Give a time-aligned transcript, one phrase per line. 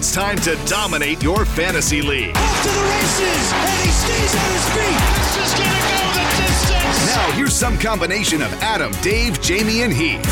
[0.00, 2.34] It's time to dominate your fantasy league.
[2.34, 4.98] Off to the races, and he stays on his feet.
[5.18, 7.06] This is gonna go the distance.
[7.14, 10.24] Now, here's some combination of Adam, Dave, Jamey, and Heath.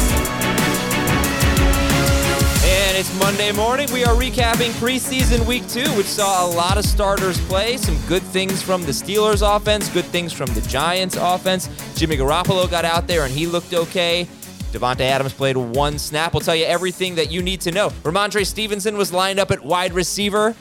[2.64, 3.92] And it's Monday morning.
[3.92, 7.76] We are recapping preseason week two, which saw a lot of starters play.
[7.76, 11.68] Some good things from the Steelers offense, good things from the Giants offense.
[11.94, 14.26] Jimmy Garoppolo got out there and he looked okay.
[14.72, 16.34] Davante Adams played one snap.
[16.34, 17.88] We'll tell you everything that you need to know.
[18.02, 20.54] Rhamondre Stevenson was lined up at wide receiver.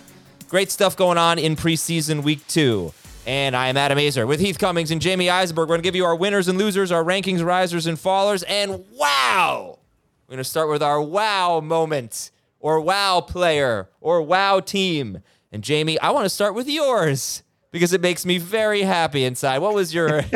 [0.48, 2.94] Great stuff going on in preseason week two.
[3.26, 5.64] And I am Adam Aizer with Heath Cummings and Jamey Eisenberg.
[5.68, 8.46] We're going to give you our winners and losers, our rankings, risers, and fallers.
[8.48, 9.80] And wow!
[10.26, 12.32] We're going to start with our wow moment,
[12.62, 15.22] or wow player, or wow team.
[15.52, 19.58] And Jamey, I want to start with yours because it makes me very happy inside.
[19.58, 20.22] What was your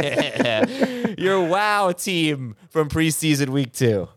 [1.21, 4.09] your wow team from preseason week two?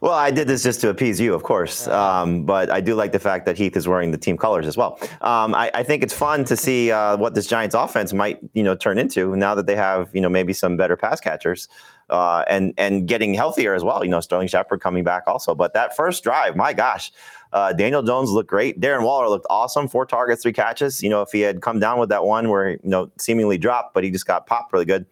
[0.00, 1.86] Well, I did this just to appease you, of course.
[1.86, 4.76] Um, but I do like the fact that Heath is wearing the team colors as
[4.76, 4.98] well.
[5.20, 8.62] Um, I, I, think it's fun to see uh, what this Giants offense might, you
[8.62, 11.68] know, turn into now that they have, you know, maybe some better pass catchers
[12.08, 14.02] uh, and and getting healthier as well.
[14.02, 15.54] You know, Sterling Shepard coming back also.
[15.54, 17.12] But that first drive, my gosh,
[17.52, 18.80] uh, Daniel Jones looked great.
[18.80, 19.86] Darren Waller looked awesome.
[19.86, 21.02] Four targets, three catches.
[21.02, 23.92] You know, if he had come down with that one where you know seemingly dropped,
[23.92, 25.04] but he just got popped really good,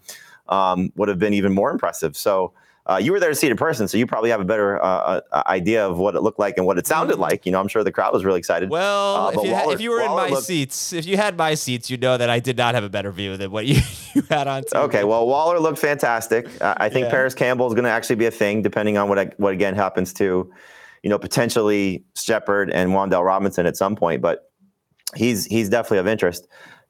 [0.49, 2.17] um, would have been even more impressive.
[2.17, 2.53] So.
[2.91, 4.83] Uh, you were there to see it in person, so you probably have a better
[4.83, 7.45] uh, uh, idea of what it looked like and what it sounded like.
[7.45, 8.71] You know, I'm sure the crowd was really excited.
[8.71, 11.37] Well, Uh, if, you, Waller- if you were in my looked- seats, if you had
[11.37, 13.79] my seats, you know that I did not have a better view than what you,
[14.15, 14.63] you had on.
[14.63, 14.75] TV.
[14.85, 16.49] Okay, well, Waller looked fantastic.
[16.63, 17.11] Uh, I think Yeah.
[17.11, 19.75] Parris Campbell is going to actually be a thing, depending on what I, what again
[19.75, 20.51] happens to,
[21.03, 24.23] you know, potentially Shepard and Wan'Dale Robinson at some point.
[24.23, 24.51] But
[25.15, 26.49] he's he's definitely of interest.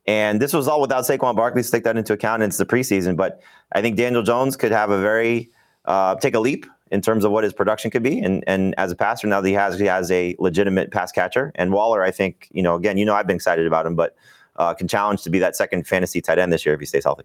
[0.08, 1.62] And this was all without Saquon Barkley.
[1.62, 2.42] So take that into account.
[2.42, 3.42] It's the preseason, but
[3.72, 5.50] I think Daniel Jones could have a very
[5.84, 8.18] uh, take a leap in terms of what his production could be.
[8.18, 11.52] And and as a passer, now that he has he has a legitimate pass catcher.
[11.56, 14.16] And Waller, I think, you know, again, you know, I've been excited about him, but
[14.56, 17.04] uh, can challenge to be that second fantasy tight end this year if he stays
[17.04, 17.24] healthy.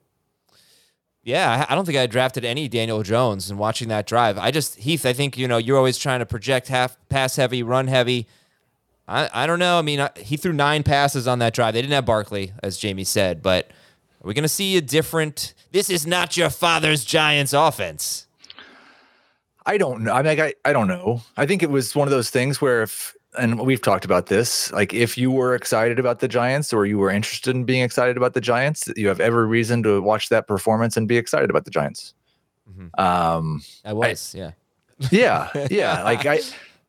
[1.23, 3.49] Yeah, I don't think I drafted any Daniel Jones.
[3.49, 5.05] And watching that drive, I just Heath.
[5.05, 8.27] I think you know you're always trying to project half pass heavy, run heavy.
[9.13, 9.77] I I don't know.
[9.77, 11.73] I mean, I, he threw nine passes on that drive.
[11.73, 15.53] They didn't have Barkley, as Jamey said, but are we going to see a different?
[15.71, 18.27] This is not your father's Giants offense.
[19.65, 20.13] I don't know.
[20.13, 21.21] I mean, I, I don't know.
[21.37, 24.71] I think it was one of those things where if, and we've talked about this,
[24.73, 28.17] like if you were excited about the Giants or you were interested in being excited
[28.17, 31.65] about the Giants, you have every reason to watch that performance and be excited about
[31.65, 32.13] the Giants.
[32.69, 32.99] Mhm.
[32.99, 34.51] Um, I was, yeah.
[35.11, 36.03] yeah, yeah.
[36.03, 36.41] Like I,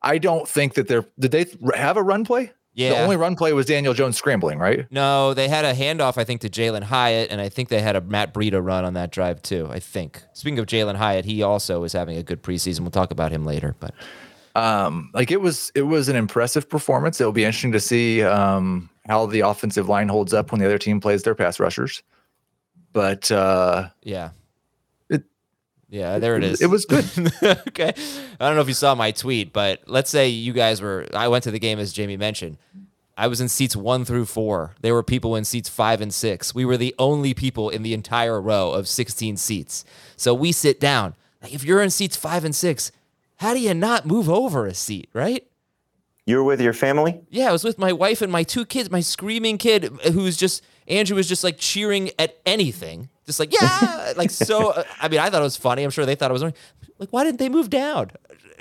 [0.05, 1.07] I don't think that they're.
[1.19, 2.53] Did they have a run play?
[2.75, 2.91] Yeah.
[2.91, 4.91] The only run play was Daniel Jones scrambling, right?
[4.91, 7.95] No, they had a handoff, I think, to Jalin Hyatt, and I think they had
[7.95, 9.69] a Matt Breida run on that drive too.
[9.71, 10.23] I think.
[10.33, 12.81] Speaking of Jalin Hyatt, he also is having a good preseason.
[12.81, 13.95] We'll talk about him later, but
[14.57, 18.89] um like it was it was an impressive performance it'll be interesting to see um
[19.07, 22.03] how the offensive line holds up when the other team plays their pass rushers
[22.93, 24.31] but uh yeah.
[25.91, 26.63] It- yeah, there it it is.
[26.63, 27.05] it was good.
[27.69, 27.93] okay.
[28.41, 31.29] I don't know if you saw my tweet, but let's say you guys were I
[31.29, 32.59] went to the game as Jamey mentioned.
[33.17, 34.75] I was in seats one through four.
[34.81, 36.53] There were people in seats five and six.
[36.53, 39.85] We were the only people in the entire row of 16 seats.
[40.17, 41.15] So we sit down.
[41.41, 42.91] Like if you're in seats five and six,
[43.37, 45.47] how do you not move over a seat, right?
[46.27, 47.21] You were with your family?
[47.31, 50.65] Yeah, I was with my wife and my two kids, my screaming kid who's just
[50.89, 53.09] Andrew was just like cheering at anything.
[53.27, 55.83] Just like, yeah, like so uh, I mean, I thought it was funny.
[55.83, 56.55] I'm sure they thought it was funny.
[56.99, 58.11] like why didn't they move down?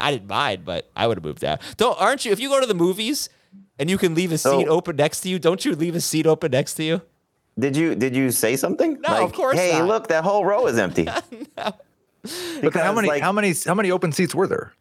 [0.00, 1.58] I didn't mind, but I would have moved down.
[1.76, 3.28] Don't aren't you if you go to the movies
[3.78, 4.76] and you can leave a seat Oh.
[4.76, 7.02] open next to you, don't you leave a seat open next to you?
[7.58, 9.00] Did you did you say something?
[9.00, 9.88] No, of course Hey, not.
[9.88, 11.04] look, that whole row is empty.
[11.04, 14.72] But then how many like- how many how many open seats were there?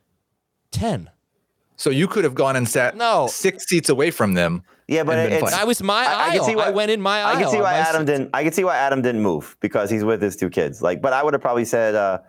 [0.72, 1.10] 10.
[1.78, 3.28] So you could have gone and sat No.
[3.28, 4.64] six seats away from them.
[4.90, 6.60] Yeah, but and been it's- I was my aisle.
[6.60, 7.38] I, went in my aisle.
[7.38, 8.12] I can see why Adam seat.
[8.12, 8.30] didn't.
[8.34, 10.82] I can see why Adam didn't move because he's with his two kids.
[10.82, 12.20] Like, but I would have probably said, uh,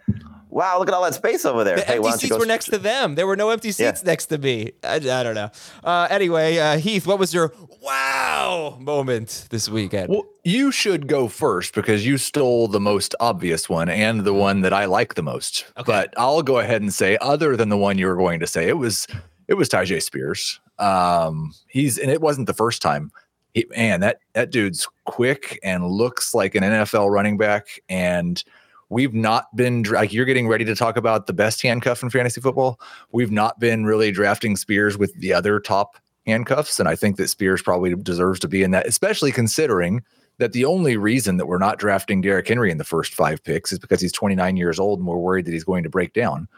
[0.51, 2.33] "Wow, look at all that space over there." The hey, empty why don't you seats
[2.33, 3.15] go were next to them.
[3.15, 3.73] There were no empty Yeah.
[3.93, 4.73] seats next to me.
[4.85, 5.51] I, I don't know.
[5.83, 10.09] Uh, anyway, uh, Heath, what was your wow moment this weekend?
[10.11, 14.61] Well, you should go first because you stole the most obvious one and the one
[14.63, 15.65] that I like the most.
[15.87, 18.69] But I'll go ahead and say, other than the one you were going to say,
[18.69, 19.07] it was
[19.49, 20.61] it was Tyjae Spears.
[20.81, 23.13] Um, he's and it wasn't the first time.
[23.55, 27.81] He, man, that that dude's quick and looks like an NFL running back.
[27.89, 28.43] And
[28.89, 32.41] we've not been like you're getting ready to talk about the best handcuff in fantasy
[32.41, 32.81] football.
[33.13, 35.97] We've not been really drafting Spears with the other top
[36.27, 40.03] handcuffs, and I think that Spears probably deserves to be in that, especially considering
[40.39, 43.73] that the only reason that we're not drafting Derrick Henry in the first five picks
[43.73, 46.49] is because he's 29 years old and we're worried that he's going to break down.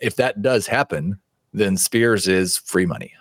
[0.00, 1.18] If that does happen,
[1.52, 3.12] then Spears is free money.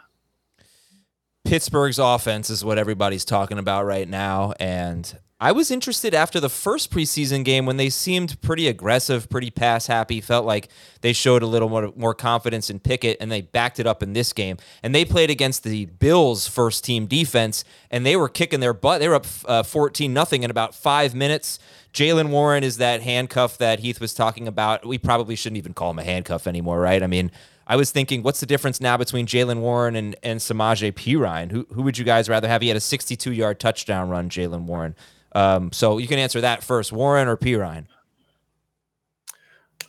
[1.48, 4.52] Pittsburgh's offense is what everybody's talking about right now.
[4.60, 9.50] And I was interested after the first preseason game when they seemed pretty aggressive, pretty
[9.50, 10.68] pass happy, felt like
[11.00, 14.12] they showed a little more, more confidence in Pickett, and they backed it up in
[14.12, 14.58] this game.
[14.84, 19.00] And they played against the Bills' first team defense, and they were kicking their butt.
[19.00, 21.60] They were up uh, 14 nothing in about five minutes.
[21.94, 24.86] Jaylen Warren is that handcuff that Heath was talking about.
[24.86, 27.02] We probably shouldn't even call him a handcuff anymore, right?
[27.02, 27.32] I mean,
[27.70, 31.52] I was thinking, what's the difference now between Jaylen Warren and, and Samaje Perine?
[31.52, 32.62] Who, who would you guys rather have?
[32.62, 34.96] He had a 62 yard touchdown run, Jaylen Warren.
[35.34, 37.88] Um, so you can answer that first Warren or Perine?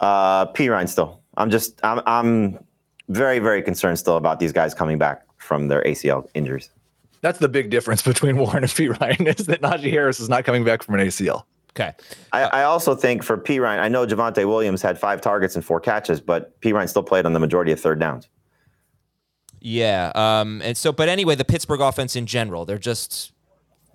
[0.00, 1.20] Uh, Perine still.
[1.36, 1.80] I'm just.
[1.84, 2.00] I'm.
[2.06, 2.58] I'm
[3.08, 6.70] very very concerned still about these guys coming back from their ACL injuries.
[7.20, 10.64] That's the big difference between Warren and Perine is that Najee Harris is not coming
[10.64, 11.44] back from an ACL.
[11.70, 11.92] Okay.
[12.32, 15.80] I, I also think for Perine, I know Javonte Williams had five targets and four
[15.80, 18.28] catches, but Perine still played on the majority of third downs.
[19.60, 20.12] Yeah.
[20.14, 23.32] Um, and so, but anyway, the Pittsburgh offense in general, they're just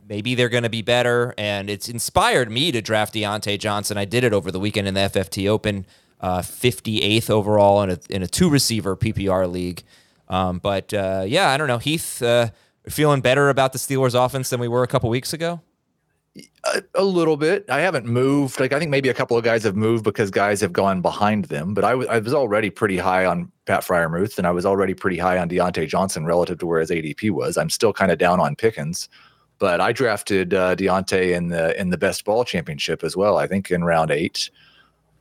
[0.07, 1.33] maybe they're going to be better.
[1.37, 3.97] And it's inspired me to draft Diontae Johnson.
[3.97, 5.85] I did it over the weekend in the FFT Open,
[6.19, 9.83] uh, 58th overall in a, in a two receiver PPR league.
[10.29, 11.77] Um, but uh, yeah, I don't know.
[11.77, 12.49] Heath, uh,
[12.89, 15.61] feeling better about the Steelers offense than we were a couple weeks ago?
[16.35, 17.69] A, a little bit.
[17.69, 18.59] I haven't moved.
[18.59, 21.45] Like I think maybe a couple of guys have moved because guys have gone behind
[21.45, 21.75] them.
[21.75, 25.19] But I was was already pretty high on Pat Freiermuth, and I was already pretty
[25.19, 27.55] high on Diontae Johnson relative to where his ADP was.
[27.55, 29.09] I'm still kind of down on Pickens,
[29.59, 33.37] but I drafted uh, Diontae in the in the best ball championship as well.
[33.37, 34.49] I think in round eight,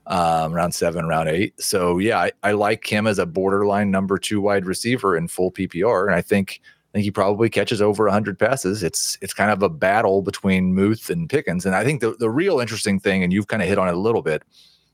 [0.06, 1.60] um, round seven, round eight.
[1.60, 5.52] So yeah, I, I like him as a borderline number two wide receiver in full
[5.52, 6.62] PPR, and I think
[6.92, 8.82] I think he probably catches over 100 passes.
[8.82, 11.64] It's it's kind of a battle between Muth and Pickens.
[11.64, 13.94] And I think the, the real interesting thing, and you've kind of hit on it
[13.94, 14.42] a little bit,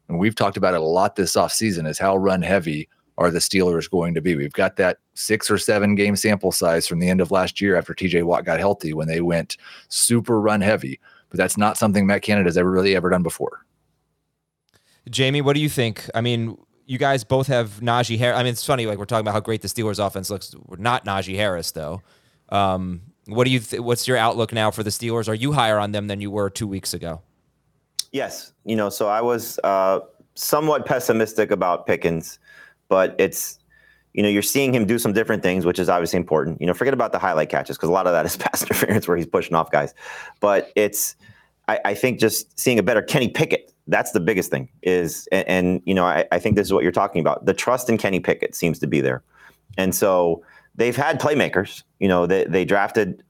[0.09, 3.41] and we've talked about it a lot this offseason, is how run heavy are the
[3.41, 4.37] Steelers going to be?
[4.37, 7.75] We've got that six or seven game sample size from the end of last year
[7.77, 9.57] after TJ Watt got healthy when they went
[9.89, 11.01] super run heavy.
[11.31, 13.65] But that's not something Matt Canada's ever really ever done before.
[15.11, 16.09] Jamey, what do you think?
[16.15, 16.57] I mean,
[16.89, 18.39] you guys both have Najee Harris.
[18.39, 20.55] I mean, it's funny, like we're talking about how great the Steelers offense looks.
[20.67, 22.01] We're not Najee Harris, though.
[22.49, 23.61] Um, what do you?
[23.61, 25.29] Th- what's your outlook now for the Steelers?
[25.29, 27.21] Are you higher on them than you were two weeks ago?
[28.11, 30.01] Yes, you know, so I was uh,
[30.35, 32.39] somewhat pessimistic about Pickens,
[32.89, 33.59] but it's,
[34.15, 36.59] you know, you're seeing him do some different things, which is obviously important.
[36.59, 39.07] You know, forget about the highlight catches because a lot of that is pass interference
[39.07, 39.95] where he's pushing off guys,
[40.41, 41.17] but it's,
[41.69, 43.75] I, I think just seeing a better Kenny Pickett.
[43.89, 46.83] That's the biggest thing is, and, and you know, I, I think this is what
[46.83, 47.47] you're talking about.
[47.47, 49.23] The trust in Kenny Pickett seems to be there,
[49.77, 51.83] and so they've had playmakers.
[51.99, 53.23] You know, they they drafted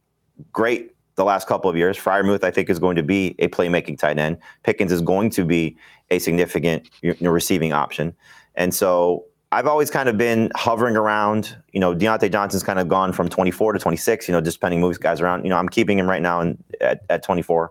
[0.52, 1.98] great the last couple of years.
[1.98, 4.38] Freiermuth, I think, is going to be a playmaking tight end.
[4.62, 5.76] Pickens is going to be
[6.10, 6.88] a significant
[7.20, 8.14] receiving option.
[8.54, 12.88] And so I've always kind of been hovering around, you know, Diontae Johnson's kind of
[12.88, 15.44] gone from 24 to 26, you know, just depending moves guys around.
[15.44, 17.70] You know, I'm keeping him right now in, at, at 24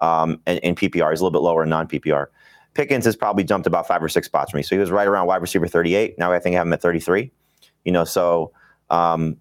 [0.00, 1.10] um, and, in PPR.
[1.10, 2.26] He's a little bit lower in non PPR.
[2.74, 4.62] Pickens has probably jumped about five or six spots for me.
[4.62, 6.18] So he was right around wide receiver 38.
[6.18, 7.30] Now I think I have him at 33.
[7.84, 8.52] You know, so
[8.90, 9.36] um,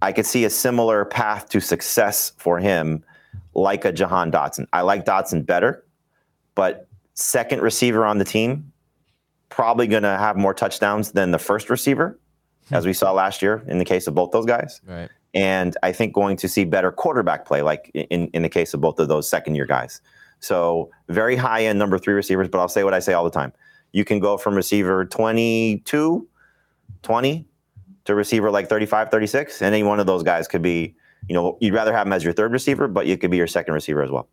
[0.00, 3.04] I could see a similar path to success for him,
[3.54, 4.66] like a Jahan Dotson.
[4.72, 5.84] I like Dotson better,
[6.54, 8.72] but second receiver on the team,
[9.48, 12.18] probably going to have more touchdowns than the first receiver,
[12.70, 14.80] as we saw last year in the case of both those guys.
[14.86, 15.10] Right.
[15.34, 18.80] And I think going to see better quarterback play, like in, in the case of
[18.80, 20.00] both of those second year guys.
[20.40, 23.30] So very high end number three receivers, but I'll say what I say all the
[23.30, 23.52] time.
[23.92, 26.28] You can go from receiver 22,
[27.02, 27.46] 20
[28.04, 29.62] to receiver like 35, 36.
[29.62, 30.94] And any one of those guys could be,
[31.28, 33.46] you know, you'd rather have him as your third receiver, but you could be your
[33.46, 34.28] second receiver as well.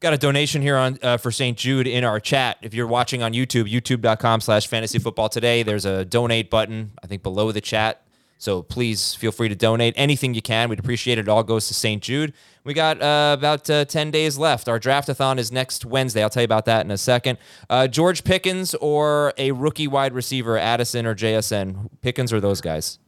[0.00, 1.58] Got a donation here on uh, for St.
[1.58, 2.56] Jude in our chat.
[2.62, 7.06] If you're watching on YouTube, youtube.com slash fantasy football today, there's a donate button, I
[7.06, 8.06] think below the chat.
[8.40, 10.70] So please feel free to donate anything you can.
[10.70, 11.22] We'd appreciate it.
[11.22, 12.02] It all goes to St.
[12.02, 12.32] Jude.
[12.64, 14.66] We got uh, about uh, 10 days left.
[14.66, 16.22] Our draftathon is next Wednesday.
[16.22, 17.36] I'll tell you about that in a second.
[17.68, 21.90] Uh, George Pickens or a rookie wide receiver, Addison or JSN?
[22.00, 22.98] Pickens or those guys?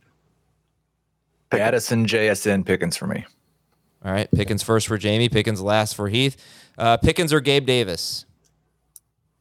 [1.51, 3.25] Addison, JSN, Pickens for me.
[4.05, 4.31] All right.
[4.33, 5.33] Pickens first for Jamey.
[5.33, 6.37] Pickens last for Heath.
[6.77, 8.27] Uh, Pickens or Gabe Davis?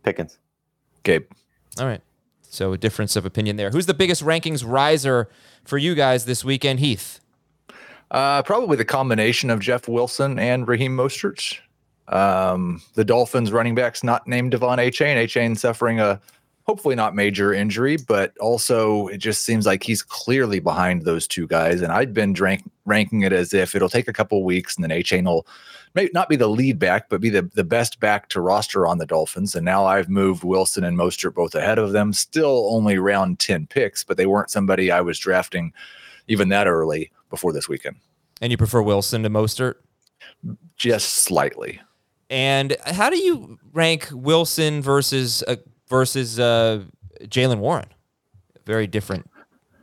[0.04, 0.38] Pickens.
[1.04, 1.26] Gabe.
[1.78, 2.02] All right.
[2.52, 3.70] So a difference of opinion there.
[3.70, 5.30] Who's the biggest rankings riser
[5.64, 7.22] for you guys this weekend, Heath?
[8.12, 11.60] Uh, probably the combination of Jeff Wilson and Raheem Mostert.
[12.10, 15.24] Um, the Dolphins running backs not named De'Von Achane.
[15.24, 16.20] Achane suffering a
[16.64, 21.48] hopefully not major injury, but also it just seems like he's clearly behind those two
[21.48, 21.82] guys.
[21.82, 24.92] And I'd been drank, ranking it as if it'll take a couple weeks and then
[24.92, 25.48] Achane will
[25.94, 28.98] may not be the lead back, but be the, the best back to roster on
[28.98, 29.56] the Dolphins.
[29.56, 32.14] And now I've moved Wilson and Mostert both ahead of them.
[32.14, 35.74] Still only round 10 picks, but they weren't somebody I was drafting
[36.28, 37.98] even that early before this weekend.
[38.42, 39.76] And you prefer Wilson to Mostert?
[40.78, 41.82] Just slightly.
[42.30, 45.58] And how do you rank Wilson versus uh,
[45.90, 46.84] versus uh,
[47.24, 47.90] Jaylen Warren?
[48.66, 49.30] Very different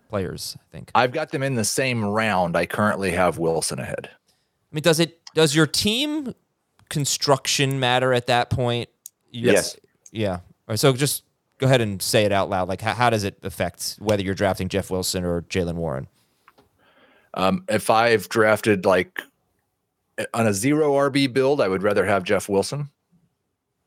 [0.09, 0.91] players, I think.
[0.95, 2.57] I've got them in the same round.
[2.57, 4.09] I currently have Wilson ahead.
[4.11, 6.35] I mean, does it does your team
[6.89, 8.89] construction matter at that point?
[9.31, 9.77] You- Yes.
[10.11, 10.33] Yeah.
[10.35, 10.41] All
[10.71, 11.23] right, so just
[11.59, 12.67] go ahead and say it out loud.
[12.69, 16.09] Like, how, how does it affect whether you're drafting Jeff Wilson or Jaylen Warren?
[17.35, 19.23] Um, if I've drafted like
[20.35, 22.89] on a zero RB build, I would rather have Jeff Wilson.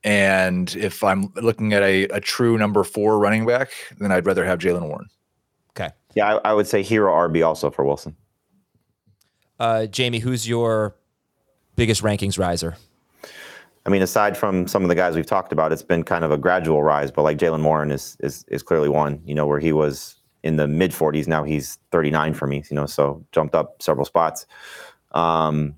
[0.05, 4.46] And if I'm looking at a, a true number four running back, then I'd rather
[4.46, 5.10] have Jaylen Warren.
[5.72, 5.89] Okay.
[6.15, 8.15] Yeah, I, I would say hero RB also for Wilson.
[9.60, 10.96] Uh, Jamey, who's your
[11.81, 12.75] biggest rankings riser?
[13.88, 16.29] I mean, aside from some of the guys we've talked about, it's been kind of
[16.31, 17.09] a gradual rise.
[17.09, 19.19] But like Jaylen Warren is is is clearly one.
[19.25, 22.63] You know, where he was in the mid 40s, now he's 39 for me.
[22.69, 24.45] You know, so jumped up several spots.
[25.13, 25.75] Um,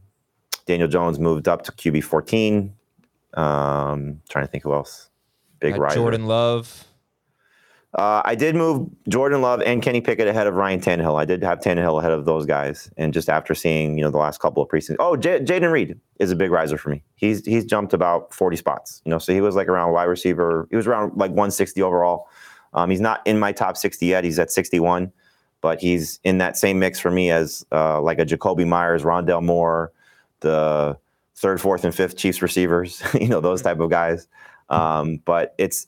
[0.65, 2.73] Daniel Jones moved up to QB 14.
[3.35, 5.09] Um, trying to think who else.
[5.61, 5.95] Big Uh, riser.
[5.95, 6.85] Jordan Love.
[7.95, 11.19] Uh, I did move Jordan Love and Kenny Pickett ahead of Ryan Tannehill.
[11.19, 14.17] I did have Tannehill ahead of those guys, and just after seeing you know the
[14.17, 17.03] last couple of preseasons, oh, J- Jayden Reed is a big riser for me.
[17.15, 19.01] He's he's jumped about forty spots.
[19.05, 20.67] You know, so he was like around wide receiver.
[20.71, 22.27] He was around like one sixty overall.
[22.73, 24.23] Um, he's not in my top sixty yet.
[24.23, 25.11] He's at sixty one,
[25.61, 29.43] but he's in that same mix for me as uh, like a Jakobi Meyers, Rondale
[29.43, 29.91] Moore,
[30.39, 30.97] the
[31.35, 33.03] third, fourth, and fifth Chiefs receivers.
[33.13, 34.27] you know those type of guys.
[34.69, 35.85] Um, but it's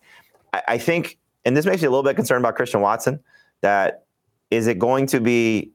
[0.54, 3.20] I, I think and this makes me a little bit concerned about Christian Watson.
[3.62, 4.06] That
[4.52, 5.72] is it going to be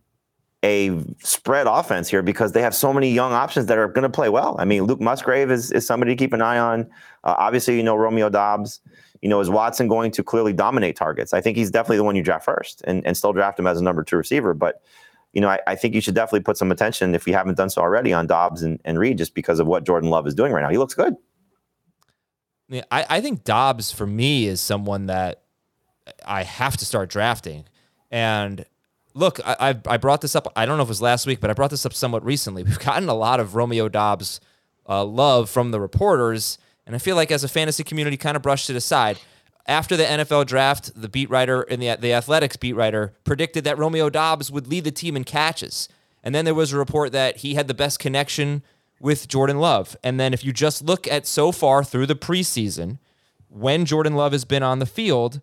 [0.62, 4.10] a spread offense here because they have so many young options that are going to
[4.10, 4.56] play well.
[4.58, 6.82] I mean, Luke Musgrave is, is somebody to keep an eye on.
[7.24, 8.80] Uh, obviously, you know Romeo Doubs.
[9.22, 11.32] You know, is Watson going to clearly dominate targets?
[11.32, 13.80] I think he's definitely the one you draft first, and, and still draft him as
[13.80, 14.54] a number two receiver.
[14.54, 14.82] But
[15.32, 17.70] you know, I, I think you should definitely put some attention if you haven't done
[17.70, 20.52] so already on Doubs and, and Reed, just because of what Jordan Love is doing
[20.52, 20.70] right now.
[20.70, 21.14] He looks good.
[22.68, 25.42] Yeah, I, I think Doubs for me is someone that
[26.24, 27.64] I have to start drafting.
[28.10, 28.64] And
[29.14, 30.50] look, I, I brought this up.
[30.56, 32.62] I don't know if it was last week, but I brought this up somewhat recently.
[32.64, 34.40] We've gotten a lot of Romeo Doubs
[34.88, 38.42] uh, love from the reporters, and I feel like as a fantasy community, kind of
[38.42, 39.18] brushed it aside.
[39.66, 43.78] After the NFL draft, the beat writer in the the Athletics beat writer predicted that
[43.78, 45.88] Romeo Doubs would lead the team in catches,
[46.24, 48.62] and then there was a report that he had the best connection
[49.00, 49.96] with Jordan Love.
[50.04, 52.98] And then if you just look at so far through the preseason,
[53.48, 55.40] when Jordan Love has been on the field,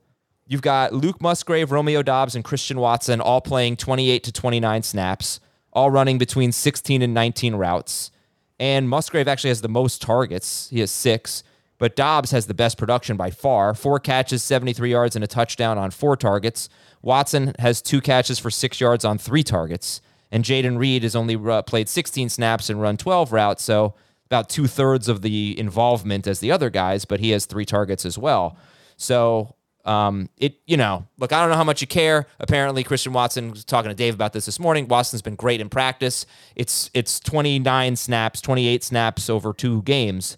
[0.48, 5.40] you've got Luke Musgrave, Romeo Doubs, and Christian Watson all playing 28 to 29 snaps,
[5.74, 8.12] all running between 16 and 19 routes.
[8.60, 10.70] And Musgrave actually has the most targets.
[10.70, 11.44] He has six,
[11.78, 13.74] but Doubs has the best production by far.
[13.74, 16.70] Four catches, 73 yards, and a touchdown on four targets.
[17.02, 20.02] Watson has two catches for six yards on three targets.
[20.32, 23.94] And Jayden Reed has only uh, played 16 snaps and run 12 routes, so
[24.26, 28.06] about two thirds of the involvement as the other guys, but he has three targets
[28.06, 28.58] as well.
[28.98, 29.56] So
[29.88, 32.28] Um, it you know, look, I don't know how much you care.
[32.40, 34.88] Apparently, Christian Watson was talking to Dave about this this morning.
[34.88, 36.26] Watson's been great in practice.
[36.56, 40.38] It's it's 29 snaps, 28 snaps over two games,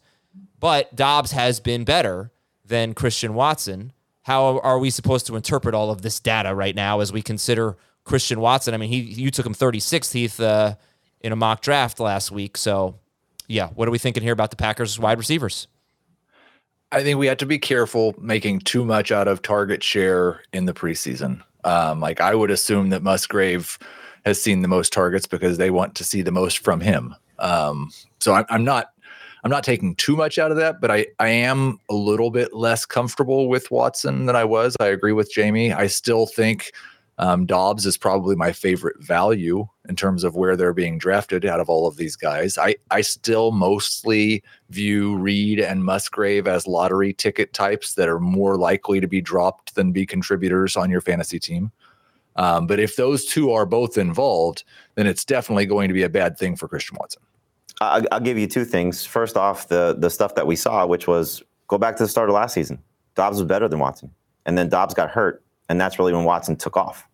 [0.60, 2.32] but Doubs has been better
[2.63, 3.91] than Christian Watson.
[4.24, 7.75] How are we supposed to interpret all of this data right now as we consider
[8.03, 8.75] Christian Watson?
[8.75, 10.75] I mean, he you took him 36th, Heath, uh,
[11.22, 12.56] in a mock draft last week.
[12.56, 13.00] So,
[13.48, 15.68] yeah, what are we thinking here about the Packers wide receivers?
[16.91, 20.65] I think we have to be careful making too much out of target share in
[20.65, 21.41] the preseason.
[21.63, 23.77] Um, like I would assume that Musgrave
[24.25, 27.15] has seen the most targets because they want to see the most from him.
[27.38, 28.91] Um, so I'm, I'm not
[29.43, 32.53] I'm not taking too much out of that, but I, I am a little bit
[32.53, 34.75] less comfortable with Watson than I was.
[34.79, 35.74] I agree with Jamey.
[35.74, 36.74] I still think
[37.20, 41.60] um, Doubs is probably my favorite value in terms of where they're being drafted out
[41.60, 42.58] of all of these guys.
[42.58, 48.58] I, I still mostly view Reed and Musgrave as lottery ticket types that are more
[48.58, 51.74] likely to be dropped than be contributors on your fantasy team.
[52.38, 54.64] Um, but if those two are both involved,
[54.96, 57.22] then it's definitely going to be a bad thing for Christian Watson.
[57.82, 59.06] I'll, I'll give you two things.
[59.06, 62.30] First off, the the stuff that we saw, which was go back to the start
[62.30, 62.82] of last season.
[63.16, 64.10] Doubs was better than Watson,
[64.46, 67.09] and then Doubs got hurt, and that's really when Watson took off.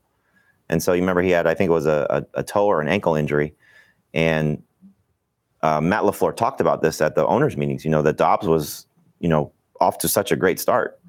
[0.70, 2.82] And so you remember he had, I think it was a, a, a toe or
[2.82, 3.54] an ankle injury,
[4.14, 4.62] and
[5.62, 7.86] uh, Matt LaFleur talked about this at the owners' meetings.
[7.86, 8.88] You know that Doubs was,
[9.20, 11.00] you know, off to such a great start,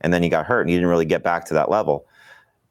[0.00, 2.06] and then he got hurt, and he didn't really get back to that level.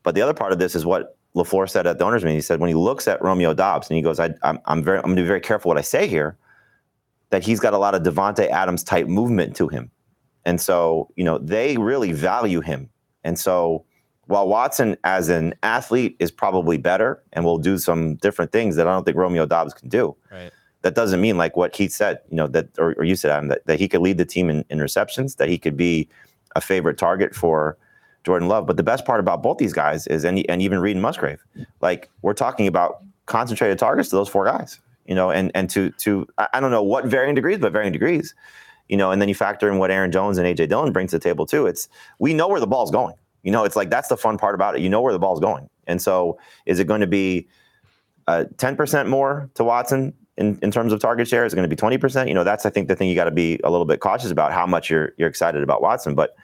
[0.03, 2.37] But the other part of this is what LaFleur said at the owners' meeting.
[2.37, 4.97] He said when he looks at Romeo Doubs and he goes, I, am I'm very,
[4.97, 6.37] I'm going to be very careful what I say here,
[7.29, 9.91] that he's got a lot of Davante Adams type movement to him,
[10.45, 12.89] and so you know they really value him,
[13.23, 13.85] and so
[14.29, 18.87] while Watson as an athlete is probably better and will do some different things that
[18.87, 20.15] I don't think Romeo Doubs can do.
[20.31, 20.51] Right.
[20.83, 23.47] That doesn't mean like what Keith said, you know, that or, or you said Adam,
[23.49, 26.07] that, that he could lead the team in, in receptions, that he could be
[26.55, 27.75] a favorite target for
[28.23, 28.67] Jordan Love.
[28.67, 31.43] But the best part about both these guys is and and even Reed and Musgrave,
[31.81, 34.79] like we're talking about concentrated targets to those four guys.
[35.07, 38.35] You know, and and to to I don't know what varying degrees, but varying degrees.
[38.89, 41.17] You know, and then you factor in what Aaron Jones and AJ Dillon brings to
[41.17, 41.65] the table too.
[41.65, 43.15] It's we know where the ball's going.
[43.43, 44.81] You know, it's like that's the fun part about it.
[44.81, 45.69] You know where the ball's going.
[45.87, 47.47] And so is it going to be
[48.27, 51.45] uh, 10% more to Watson in, in terms of target share?
[51.45, 52.27] Is it going to be 20%?
[52.27, 54.31] You know, that's, I think, the thing you got to be a little bit cautious
[54.31, 56.15] about how much you're, you're excited about Watson.
[56.15, 56.35] But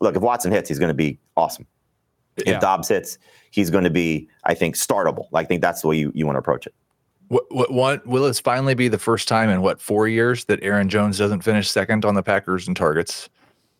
[0.00, 1.66] look, if Watson hits, he's going to be awesome.
[2.38, 2.54] Yeah.
[2.54, 3.18] If Doubs hits,
[3.50, 5.26] he's going to be, I think, startable.
[5.34, 6.74] I think that's the way you, you want to approach it.
[7.28, 10.62] What, what, what will this finally be the first time in what four years that
[10.62, 13.28] Aaron Jones doesn't finish second on the Packers in targets?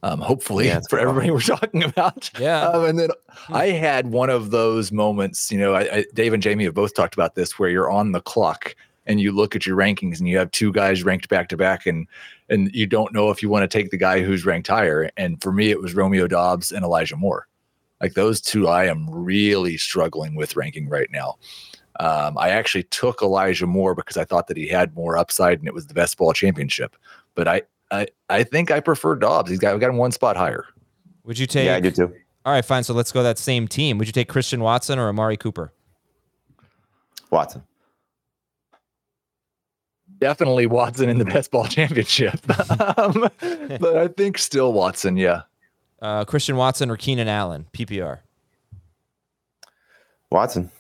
[0.04, 2.30] Um, hopefully yeah, for everybody we're talking about.
[2.38, 2.68] Yeah.
[2.68, 3.10] Um, and then
[3.48, 6.94] I had one of those moments, you know, I, I, Dave and Jamey have both
[6.94, 10.28] talked about this where you're on the clock and you look at your rankings and
[10.28, 12.06] you have two guys ranked back to back and
[12.50, 15.10] and you don't know if you want to take the guy who's ranked higher.
[15.16, 17.48] And for me, it was Romeo Doubs and Elijah Moore.
[18.02, 21.36] Like those two, I am really struggling with ranking right now.
[22.00, 25.66] Um, I actually took Elijah Moore because I thought that he had more upside and
[25.66, 26.96] it was the best ball championship.
[27.34, 29.50] But I, I I think I prefer Doubs.
[29.50, 30.66] He's got got him one spot higher.
[31.24, 31.66] Would you take?
[31.66, 32.14] Yeah, I do too.
[32.44, 32.84] All right, fine.
[32.84, 33.96] So let's go that same team.
[33.98, 35.72] Would you take Christian Watson or Amari Cooper?
[37.30, 37.62] Watson.
[40.18, 42.38] Definitely Watson in the best ball championship.
[42.98, 43.28] um,
[43.80, 45.42] but I think still Watson, yeah.
[46.00, 48.20] Uh, Christian Watson or Keenan Allen, PPR?
[50.30, 50.70] Watson.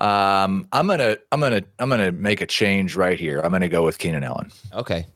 [0.00, 3.40] Um, I'm gonna, I'm gonna, I'm gonna make a change right here.
[3.40, 4.50] I'm gonna go with Keenan Allen.
[4.74, 5.06] Okay,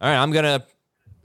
[0.00, 0.64] all right, I'm gonna,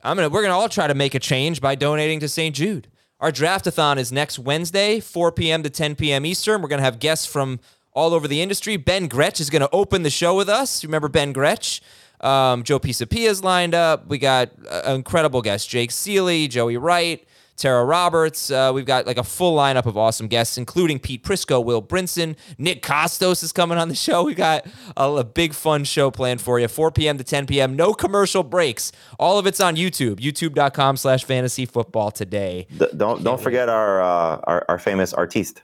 [0.04, 2.54] I'm gonna, we're gonna all try to make a change by donating to St.
[2.56, 2.88] Jude.
[3.20, 5.64] Our draftathon is next Wednesday, 4 p.m.
[5.64, 6.26] to 10 p.m.
[6.26, 6.62] Eastern.
[6.62, 7.60] We're gonna have guests from
[7.94, 8.76] all over the industry.
[8.76, 10.84] Ben Gretch is gonna open the show with us.
[10.84, 11.82] Remember Ben Gretch?
[12.20, 14.08] Um, Joe Pisapia is lined up.
[14.08, 17.26] We got uh, incredible guests: Jake Ciely, Joey Wright.
[17.58, 18.52] Tara Roberts.
[18.52, 22.36] Uh, we've got like a full lineup of awesome guests, including Pete Prisco, Will Brinson,
[22.58, 24.24] Nick Kostos is coming on the show.
[24.24, 24.66] We got
[24.98, 27.18] a, a, big fun show planned for you, 4 p.m.
[27.18, 27.76] to 10 p.m.
[27.76, 28.92] No commercial breaks.
[29.20, 32.68] All of it's on YouTube, youtube.com slash fantasy football today.
[32.78, 35.62] D- don't don't forget our, uh, our, our famous artiste.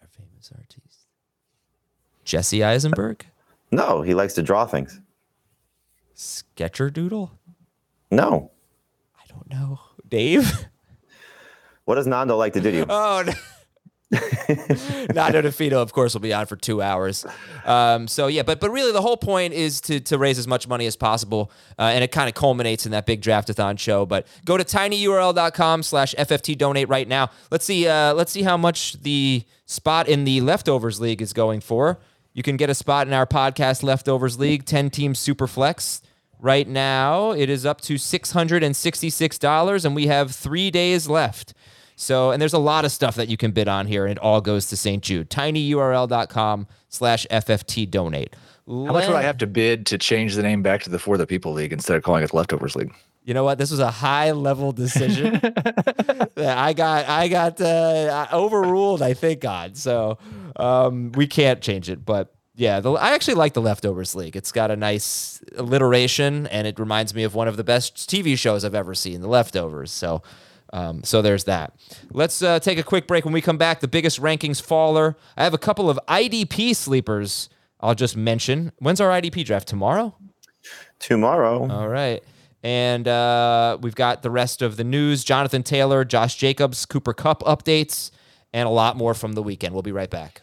[0.00, 1.06] Our famous artiste.
[2.24, 3.26] Jesse Eisenberg?
[3.70, 5.00] No, he likes to draw things.
[6.14, 7.32] Sketcher Doodle?
[8.10, 8.50] No.
[9.18, 9.80] I don't know.
[10.10, 10.66] Dave?
[11.84, 12.86] What does Nando like to do to you?
[12.88, 13.32] Oh, no.
[15.14, 17.24] Nando Di Fino, of course, will be on for two hours.
[17.64, 20.66] Um, so yeah, but but really, the whole point is to to raise as much
[20.66, 24.06] money as possible, uh, and it kind of culminates in that big draftathon show.
[24.06, 27.30] But go to tinyurl.com/slash FFT donate right now.
[27.52, 27.86] Let's see.
[27.86, 32.00] Uh, let's see how much the spot in the leftovers league is going for.
[32.32, 36.02] You can get a spot in our podcast leftovers league, ten team super flex.
[36.42, 41.52] Right now, it is up to $666, and we have three days left.
[41.96, 44.18] So, and there's a lot of stuff that you can bid on here, and it
[44.18, 45.02] all goes to St.
[45.02, 45.28] Jude.
[45.28, 48.34] tinyurl.com slash FFT donate.
[48.66, 51.18] How much would I have to bid to change the name back to the For
[51.18, 52.94] the People League instead of calling it Leftovers League?
[53.24, 53.58] You know what?
[53.58, 55.40] This was a high level decision.
[56.36, 59.02] I got I got uh, overruled.
[59.02, 59.76] I think God.
[59.76, 60.18] So
[60.56, 62.04] um, we can't change it.
[62.04, 64.36] But yeah, the, I actually like the Leftovers League.
[64.36, 68.36] It's got a nice alliteration, and it reminds me of one of the best TV
[68.36, 69.90] shows I've ever seen, The Leftovers.
[69.90, 70.22] So.
[70.72, 71.74] Um, so there's that.
[72.12, 73.24] Let's uh, take a quick break.
[73.24, 75.16] When we come back, the biggest rankings faller.
[75.36, 77.48] I have a couple of IDP sleepers.
[77.80, 78.70] I'll just mention.
[78.78, 79.66] When's our IDP draft?
[79.66, 80.14] Tomorrow.
[81.00, 81.68] Tomorrow.
[81.68, 82.22] All right.
[82.62, 87.42] And uh, we've got the rest of the news Jonathan Taylor, Josh Jacobs, Cooper Kupp
[87.42, 88.12] updates,
[88.52, 89.74] and a lot more from the weekend.
[89.74, 90.42] We'll be right back.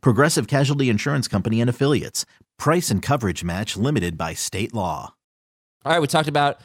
[0.00, 2.24] Progressive Casualty Insurance Company and Affiliates.
[2.58, 5.14] Price and coverage match limited by state law.
[5.84, 6.60] All right, we talked about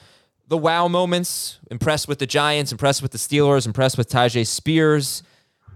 [0.47, 1.59] the wow moments.
[1.71, 5.23] Impressed with the Giants, impressed with the Steelers, impressed with Tyjae Spears,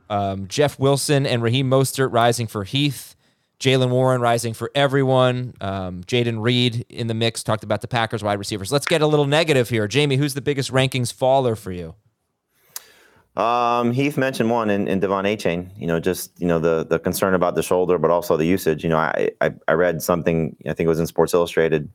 [0.09, 3.15] um, Jeff Wilson, and Raheem Mostert rising for Heath.
[3.59, 5.53] Jaylen Warren rising for everyone.
[5.59, 7.43] Um, Jayden Reed in the mix.
[7.43, 8.71] Talked about the Packers wide receivers.
[8.71, 9.87] Let's get a little negative here.
[9.87, 11.95] Jamey, who's the biggest rankings faller for you?
[13.39, 15.69] Um, Heath mentioned one in, in De'Von Achane.
[15.77, 18.83] You know, just you know the the concern about the shoulder, but also the usage.
[18.83, 20.57] You know, I I, I read something.
[20.65, 21.89] I think it was in Sports Illustrated.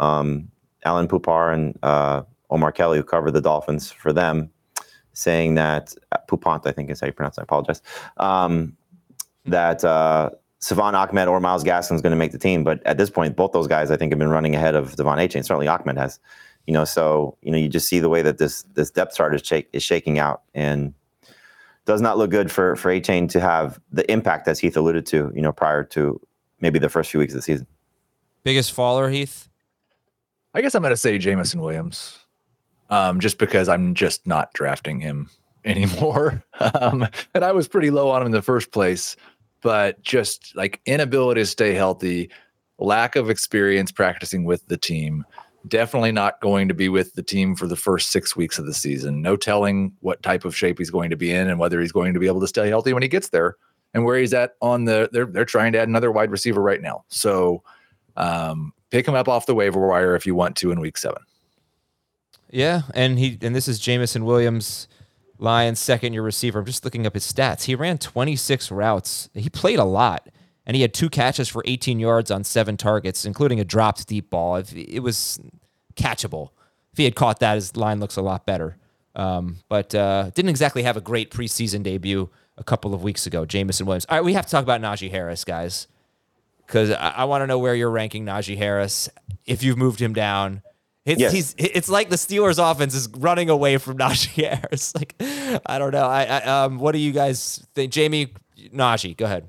[0.00, 0.50] Um,
[0.84, 4.50] Alan Poupart and uh, Omar Kelly, who covered the Dolphins for them,
[5.12, 7.42] saying that uh, I think is how you pronounce it.
[7.42, 7.82] I apologize.
[8.16, 8.76] Um,
[9.44, 12.98] that uh, Salvon Ahmed or Myles Gaskin is going to make the team, but at
[12.98, 15.44] this point, both those guys I think have been running ahead of De'Von Achane.
[15.44, 16.18] Certainly, Ahmed has.
[16.70, 19.34] You know, so you know you just see the way that this this depth chart
[19.34, 20.94] is, shake, is shaking out and
[21.84, 25.32] does not look good for for Achane to have the impact as Heath alluded to.
[25.34, 26.20] You know, prior to
[26.60, 27.66] maybe the first few weeks of the season.
[28.44, 29.48] Biggest faller, Heath.
[30.54, 32.20] I guess I'm going to say Jameson Williams,
[32.88, 35.28] um, just because I'm just not drafting him
[35.64, 36.44] anymore.
[36.60, 37.04] um,
[37.34, 39.16] and I was pretty low on him in the first place,
[39.60, 42.30] but just like inability to stay healthy,
[42.78, 45.24] lack of experience practicing with the team.
[45.68, 48.74] Definitely not going to be with the team for the first six weeks of the
[48.74, 49.20] season.
[49.20, 52.14] No telling what type of shape he's going to be in and whether he's going
[52.14, 53.56] to be able to stay healthy when he gets there
[53.94, 56.80] and where he's at on the they're they're trying to add another wide receiver right
[56.80, 57.04] now.
[57.08, 57.62] So
[58.16, 61.22] um, pick him up off the waiver wire if you want to in week seven.
[62.50, 64.88] Yeah, and he and this is Jameson Williams,
[65.38, 66.58] Lions second year receiver.
[66.58, 67.64] I'm just looking up his stats.
[67.64, 69.30] He ran 26 routes.
[69.34, 70.28] He played a lot,
[70.66, 74.30] and he had two catches for 18 yards on seven targets, including a dropped deep
[74.30, 74.56] ball.
[74.56, 75.40] It was
[75.94, 76.50] catchable.
[76.92, 78.76] If he had caught that, his line looks a lot better.
[79.14, 83.44] Um, but uh, didn't exactly have a great preseason debut a couple of weeks ago.
[83.44, 84.06] Jameson Williams.
[84.08, 85.88] All right, we have to talk about Najee Harris, guys
[86.70, 89.08] because I, I want to know where you're ranking Najee Harris
[89.44, 90.62] if you've moved him down.
[91.04, 91.32] It's, yes.
[91.32, 94.94] he's, it's like the Steelers' offense is running away from Najee Harris.
[94.94, 95.16] Like,
[95.66, 96.06] I don't know.
[96.06, 98.30] I, I um, what do you guys think, Jamey
[98.72, 99.16] Najee?
[99.16, 99.48] Go ahead.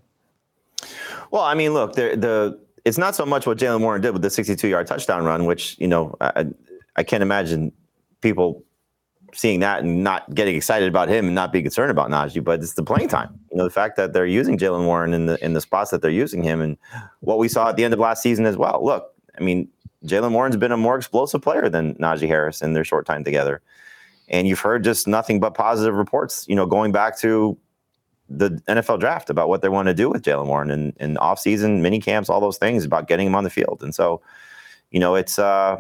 [1.32, 4.22] Well, I mean, look, the the it's not so much what Jaylen Warren did with
[4.22, 6.46] the 62 yard touchdown run, which you know I,
[6.96, 7.72] I can't imagine
[8.22, 8.64] people
[9.34, 12.60] seeing that and not getting excited about him and not being concerned about Najee, but
[12.60, 13.40] it's the playing time.
[13.50, 16.02] You know, the fact that they're using Jaylen Warren in the in the spots that
[16.02, 16.78] they're using him, and
[17.22, 18.84] what we saw at the end of last season as well.
[18.84, 19.70] Look, I mean,
[20.06, 23.62] Jaylen Warren's been a more explosive player than Najee Harris in their short time together,
[24.28, 26.46] and you've heard just nothing but positive reports.
[26.50, 27.58] You know, going back to
[28.38, 31.82] the NFL draft about what they want to do with Jaylen Warren and, and off-season
[31.82, 34.22] mini camps, all those things about getting him on the field, and so.
[34.94, 35.78] You know, it's uh,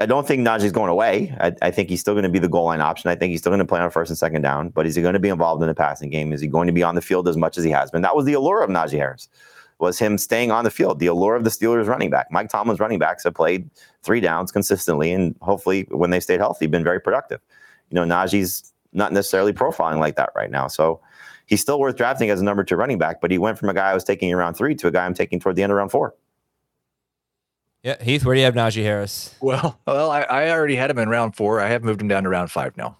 [0.00, 1.36] I don't think Najee's going away.
[1.40, 3.10] I, I think he's still going to be the goal line option.
[3.10, 5.02] I think he's still going to play on first and second down, but is he
[5.02, 6.32] going to be involved in the passing game?
[6.32, 8.00] Is he going to be on the field as much as he has been?
[8.00, 9.28] That was the allure of Najee Harris.
[9.78, 11.00] was him staying on the field.
[11.00, 12.28] The allure of the Steelers running back.
[12.30, 13.68] Mike Tomlin's running backs have played
[14.02, 17.40] three downs consistently, and hopefully, when they stayed healthy, been very productive.
[17.90, 21.00] You know, Najee's not necessarily profiling like that right now, so
[21.50, 23.20] he's still worth drafting as a number two running back.
[23.20, 25.04] But he went from a guy I was taking in round three to a guy
[25.04, 26.14] I'm taking toward the end of round four.
[27.82, 29.34] Yeah, Heath, where do you have Najee Harris?
[29.40, 31.60] Well, well, I, I already had him in round four.
[31.60, 32.98] I have moved him down to round five now.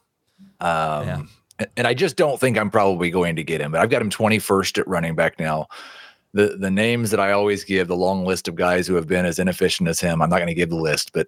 [0.61, 1.23] Um, Yeah.
[1.59, 4.03] and, and I just don't think I'm probably going to get him, but I've got
[4.03, 5.69] him 21st at running back now.
[6.33, 9.27] The the names that I always give, the long list of guys who have been
[9.27, 11.27] as inefficient as him, I'm not going to give the list, but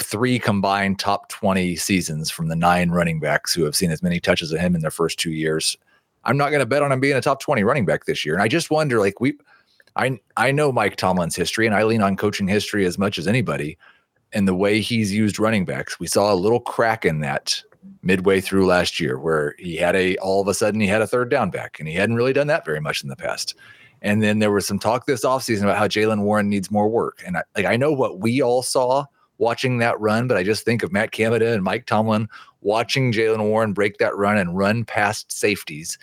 [0.00, 4.18] three combined top 20 seasons from the nine running backs who have seen as many
[4.20, 5.76] touches of him in their first two years.
[6.24, 8.34] I'm not going to bet on him being a top 20 running back this year.
[8.34, 9.34] And I just wonder, like, we,
[9.96, 13.26] I, I know Mike Tomlin's history and I lean on coaching history as much as
[13.26, 13.76] anybody.
[14.32, 17.62] And the way he's used running backs, we saw a little crack in that
[18.02, 21.06] midway through last year where he had a, all of a sudden, he had a
[21.06, 23.54] third down back and he hadn't really done that very much in the past.
[24.00, 27.22] And then there was some talk this offseason about how Jaylen Warren needs more work.
[27.24, 29.04] And I, like, I know what we all saw
[29.38, 32.28] watching that run, but I just think of Matt Canada and Mike Tomlin
[32.60, 35.98] watching Jaylen Warren break that run and run past safeties.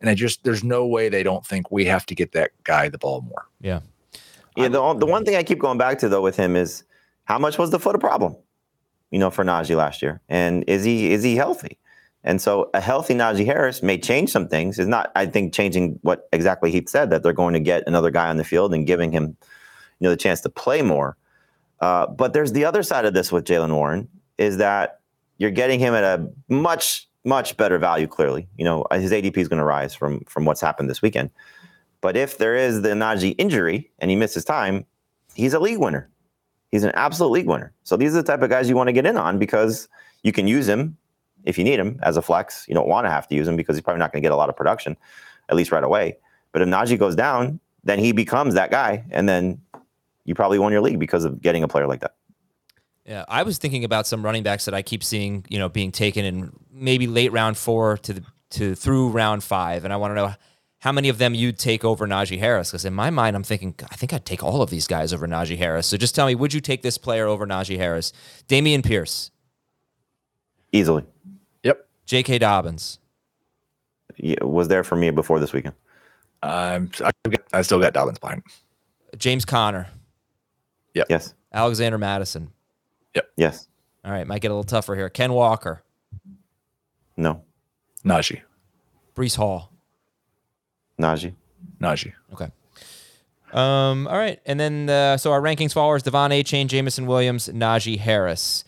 [0.00, 2.88] And I just, there's no way they don't think we have to get that guy
[2.88, 3.46] the ball more.
[3.60, 3.80] Yeah.
[4.56, 6.84] Yeah, the, the one thing I keep going back to though with him is
[7.24, 8.36] how much was the foot a problem,
[9.10, 11.78] you know, for Najee last year, and is he is he healthy?
[12.24, 14.78] And so a healthy Najee Harris may change some things.
[14.78, 18.10] Is not I think changing what exactly he said that they're going to get another
[18.10, 19.36] guy on the field and giving him,
[20.00, 21.16] you know, the chance to play more.
[21.80, 25.00] Uh, but there's the other side of this with Jaylen Warren is that
[25.36, 28.06] you're getting him at a much much better value.
[28.06, 31.02] Clearly, you know uh, his ADP is going to rise from from what's happened this
[31.02, 31.30] weekend.
[32.00, 34.86] But if there is the Najee injury and he misses time,
[35.34, 36.08] he's a league winner.
[36.70, 37.72] He's an absolute league winner.
[37.84, 39.88] So these are the type of guys you want to get in on because
[40.22, 40.96] you can use him
[41.44, 42.66] if you need him as a flex.
[42.68, 44.32] You don't want to have to use him because he's probably not going to get
[44.32, 44.96] a lot of production,
[45.48, 46.18] at least right away.
[46.52, 49.60] But if Najee goes down, then he becomes that guy, and then
[50.24, 52.14] you probably won your league because of getting a player like that.
[53.06, 55.92] Yeah, I was thinking about some running backs that I keep seeing, you know, being
[55.92, 60.10] taken in maybe late round four to the to through round five, and I want
[60.10, 60.34] to know
[60.80, 62.70] how many of them you'd take over Najee Harris.
[62.70, 65.26] Because in my mind, I'm thinking I think I'd take all of these guys over
[65.28, 65.86] Najee Harris.
[65.86, 68.12] So just tell me, would you take this player over Najee Harris?
[68.48, 69.30] Dameon Pierce,
[70.72, 71.04] Easily.
[71.62, 71.86] Yep.
[72.06, 72.38] J.K.
[72.38, 72.98] Dobbins,
[74.16, 75.74] Yeah, was there for me before this weekend.
[76.42, 77.12] I'm, I,
[77.52, 78.42] I still got Dobbins behind.
[79.16, 79.88] James Conner.
[80.94, 81.06] Yep.
[81.08, 81.34] Yes.
[81.52, 82.50] Alexander Mattison.
[83.36, 83.68] Yes.
[84.04, 85.08] All right, might get a little tougher here.
[85.10, 85.82] Ken Walker,
[87.16, 87.42] No.
[88.04, 88.42] Najee.
[89.16, 89.72] Breece Hall.
[91.00, 91.34] Najee.
[91.80, 92.12] Najee.
[92.32, 92.48] Okay.
[93.52, 94.40] Um, all right.
[94.46, 96.42] And then, uh, so our rankings followers Devon A.
[96.42, 98.64] Chain, Jameson Williams, Najee Harris.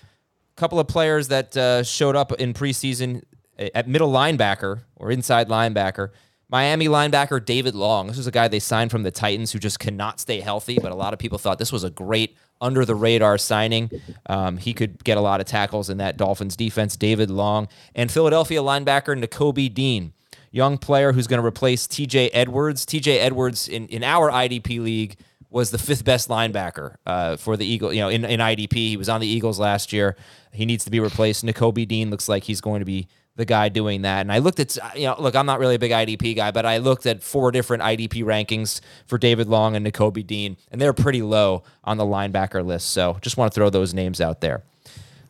[0.57, 3.23] A couple of players that uh, showed up in preseason
[3.59, 6.11] at middle linebacker or inside linebacker.
[6.51, 8.07] Miami linebacker David Long.
[8.07, 10.93] This was a guy they signed from the Titans who just cannot stay healthy, but
[10.93, 13.91] a lot of people thought this was a great under the radar signing.
[14.27, 16.97] Um, he could get a lot of tackles in that Dolphins defense.
[16.97, 20.15] David Long and Philadelphia linebacker Nakobe Dean
[20.51, 22.87] young player who's going to replace TJ Edwards.
[22.87, 25.19] TJ Edwards in, in our IDP league
[25.51, 27.93] was the fifth best linebacker uh, for the Eagle.
[27.93, 30.17] You know, in, in IDP, he was on the Eagles last year.
[30.53, 31.45] He needs to be replaced.
[31.45, 33.09] Nakobe Dean looks like he's going to be
[33.39, 34.23] the guy doing that.
[34.23, 36.67] And I looked at, you know, look, I'm not really a big IDP guy, but
[36.67, 40.93] I looked at four different IDP rankings for David Long and Nakobe Dean, and they're
[40.93, 42.91] pretty low on the linebacker list.
[42.91, 44.65] So just want to throw those names out there.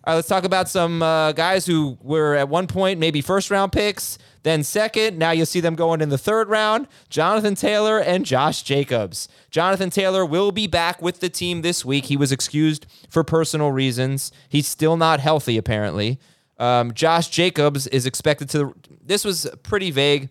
[0.04, 3.50] All right, let's talk about some uh, guys who were at one point maybe first
[3.50, 5.18] round picks, then second.
[5.18, 6.88] Now you'll see them going in the third round.
[7.10, 9.28] Jonathan Taylor and Josh Jacobs.
[9.50, 12.06] Jonathan Taylor will be back with the team this week.
[12.06, 14.32] He was excused for personal reasons.
[14.48, 16.18] He's still not healthy, apparently.
[16.58, 18.74] Um, Josh Jacobs is expected to.
[19.02, 20.28] This was pretty vague,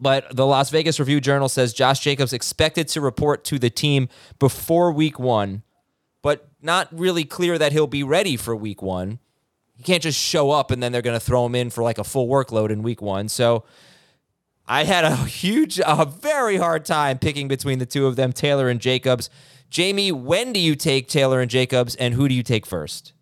[0.00, 4.08] but the Las Vegas Review Journal says Josh Jacobs expected to report to the team
[4.38, 5.62] before week one
[6.22, 9.18] but not really clear that he'll be ready for week one.
[9.76, 11.98] He can't just show up and then they're going to throw him in for like
[11.98, 13.28] a full workload in week one.
[13.28, 13.64] So
[14.66, 18.68] I had a huge, a very hard time picking between the two of them, Taylor
[18.68, 19.30] and Jacobs.
[19.70, 23.12] Jamey, when do you take Taylor and Jacobs, and who do you take first?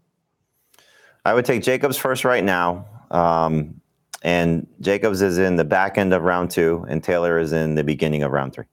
[1.27, 2.87] I would take Jacobs first right now.
[3.11, 3.81] Um,
[4.23, 7.83] and Jacobs is in the back end of round two, and Taylor is in the
[7.83, 8.67] beginning of round three.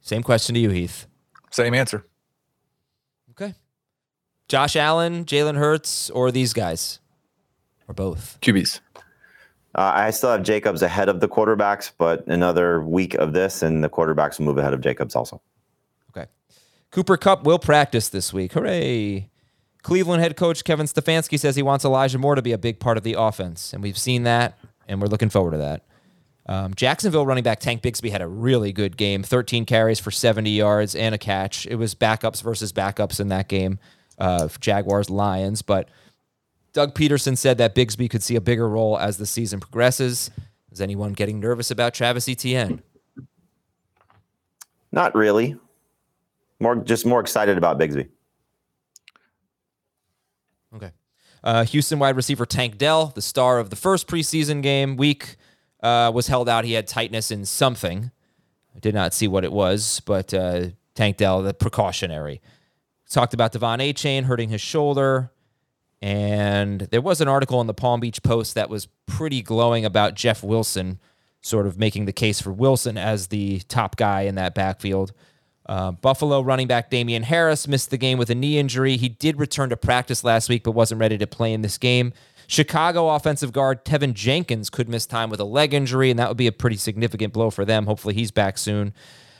[0.00, 1.06] Same question to you, Heath.
[1.50, 2.06] Same answer.
[3.32, 3.54] Okay.
[4.48, 6.98] Josh Allen, Jalen Hurts, or these guys?
[7.88, 8.38] Or both?
[8.40, 8.80] QBs.
[9.74, 13.84] Uh, I still have Jacobs ahead of the quarterbacks, but another week of this, and
[13.84, 15.42] the quarterbacks will move ahead of Jacobs also.
[16.10, 16.26] Okay.
[16.90, 18.54] Cooper Kupp will practice this week.
[18.54, 19.28] Hooray.
[19.82, 22.96] Cleveland head coach Kevin Stefanski says he wants Elijah Moore to be a big part
[22.96, 25.84] of the offense, and we've seen that, and we're looking forward to that.
[26.46, 30.50] Um, Jacksonville running back Tank Bigsby had a really good game 13 carries for 70
[30.50, 31.66] yards and a catch.
[31.66, 33.78] It was backups versus backups in that game
[34.16, 35.60] of Jaguars Lions.
[35.60, 35.90] But
[36.72, 40.30] Doug Pederson said that Bigsby could see a bigger role as the season progresses.
[40.72, 42.82] Is anyone getting nervous about Travis Etienne?
[44.90, 45.56] Not really.
[46.60, 48.08] More, just more excited about Bigsby.
[50.74, 50.92] Okay.
[51.48, 55.36] Uh, Houston wide receiver Tank Dell, the star of the first preseason game week,
[55.82, 56.66] uh, was held out.
[56.66, 58.10] He had tightness in something.
[58.76, 62.42] I did not see what it was, but uh, Tank Dell, the precautionary.
[63.08, 65.30] Talked about De'Von chain hurting his shoulder.
[66.02, 70.16] And there was an article in the Palm Beach Post that was pretty glowing about
[70.16, 70.98] Jeff Wilson,
[71.40, 75.14] sort of making the case for Wilson as the top guy in that backfield.
[75.68, 78.96] Uh, Buffalo running back Damien Harris missed the game with a knee injury.
[78.96, 82.12] He did return to practice last week, but wasn't ready to play in this game.
[82.46, 86.38] Chicago offensive guard Teven Jenkins could miss time with a leg injury, and that would
[86.38, 87.84] be a pretty significant blow for them.
[87.84, 88.94] Hopefully, he's back soon.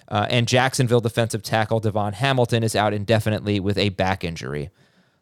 [0.09, 4.71] Uh, and Jacksonville defensive tackle DaVon Hamilton is out indefinitely with a back injury.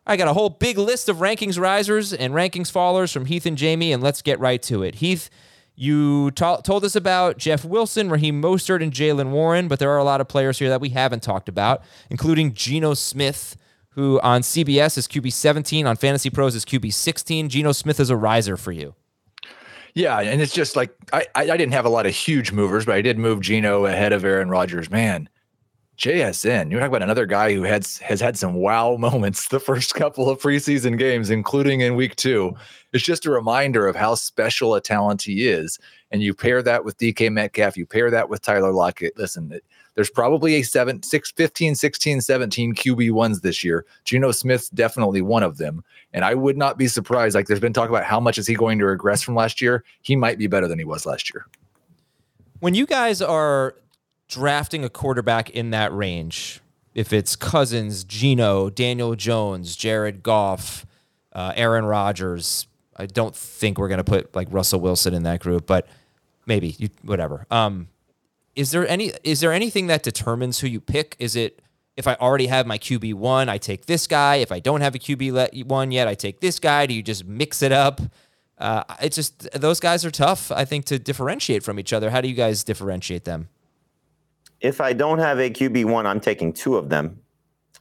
[0.05, 3.59] I got a whole big list of rankings risers and rankings fallers from Heath and
[3.59, 4.97] Jamey, and let's get right to it.
[4.97, 5.31] Heath,
[5.76, 9.98] you t- told us about Jeff Wilson, Raheem Mostert, and Jaylen Warren, but there are
[9.98, 13.56] a lot of players here that we haven't talked about, including Geno Smith,
[13.90, 17.50] who on CBS is QB 17, on Fantasy Pros is QB 16.
[17.50, 18.94] Geno Smith is a riser for you.
[19.94, 22.94] Yeah, and it's just like I, I didn't have a lot of huge movers, but
[22.94, 24.90] I did move Geno ahead of Aaron Rodgers.
[24.90, 25.28] Man,
[25.96, 29.94] JSN, you're talking about another guy who has has had some wow moments the first
[29.94, 32.54] couple of preseason games, including in week two.
[32.92, 35.78] It's just a reminder of how special a talent he is.
[36.11, 39.18] And you pair that with DK Metcalf, you pair that with Tyler Lockett.
[39.18, 39.59] Listen,
[39.94, 43.85] there's probably a 7, 6, 15, 16, 17 QB1s this year.
[44.04, 45.82] Geno Smith's definitely one of them.
[46.12, 47.35] And I would not be surprised.
[47.35, 49.82] Like there's been talk about how much is he going to regress from last year.
[50.02, 51.46] He might be better than he was last year.
[52.61, 53.74] When you guys are
[54.28, 56.60] drafting a quarterback in that range,
[56.94, 60.86] if it's Cousins, Geno, Daniel Jones, Jared Goff,
[61.32, 65.40] uh, Aaron Rodgers, I don't think we're going to put like Russell Wilson in that
[65.40, 65.86] group, but
[66.46, 67.46] maybe you, whatever.
[67.50, 67.88] Um,
[68.54, 71.14] is there any is there anything that determines who you pick?
[71.18, 71.60] Is it
[71.96, 74.36] if I already have my QB one, I take this guy.
[74.36, 76.86] If I don't have a QB one yet, I take this guy.
[76.86, 78.00] Do you just mix it up?
[78.58, 80.50] Uh, it's just those guys are tough.
[80.50, 82.10] I think to differentiate from each other.
[82.10, 83.48] How do you guys differentiate them?
[84.61, 87.21] If I don't have a QB1, I'm taking two of them.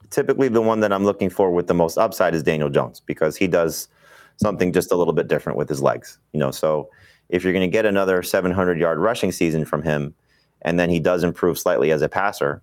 [0.09, 3.35] Typically, the one that I'm looking for with the most upside is Daniel Jones because
[3.35, 3.87] he does
[4.37, 6.19] something just a little bit different with his legs.
[6.33, 6.89] You know, so
[7.29, 10.13] if you're going to get another 700 yard rushing season from him,
[10.61, 12.61] and then he does improve slightly as a passer,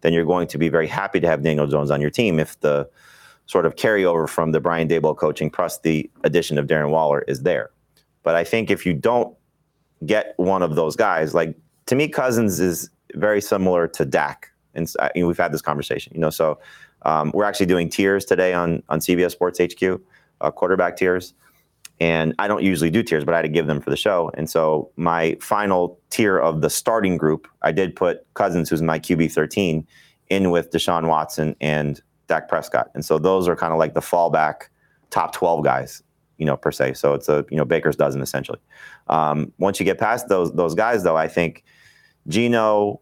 [0.00, 2.58] then you're going to be very happy to have Daniel Jones on your team if
[2.60, 2.88] the
[3.46, 7.42] sort of carryover from the Brian Daboll coaching plus the addition of Darren Waller is
[7.42, 7.70] there.
[8.22, 9.36] But I think if you don't
[10.06, 14.50] get one of those guys, like to me, Cousins is very similar to Dak.
[14.74, 16.30] And you know, we've had this conversation, you know.
[16.30, 16.58] So
[17.02, 20.00] um, we're actually doing tiers today on on CBS Sports HQ,
[20.40, 21.34] uh, quarterback tiers.
[21.98, 24.30] And I don't usually do tiers, but I had to give them for the show.
[24.32, 28.98] And so my final tier of the starting group, I did put Cousins, who's my
[28.98, 29.86] QB 13,
[30.30, 32.90] in with Deshaun Watson and Dak Prescott.
[32.94, 34.68] And so those are kind of like the fallback
[35.10, 36.02] top 12 guys,
[36.38, 36.94] you know, per se.
[36.94, 38.60] So it's a, you know, Baker's dozen essentially.
[39.08, 41.64] Um, once you get past those those guys, though, I think–
[42.30, 43.00] Geno,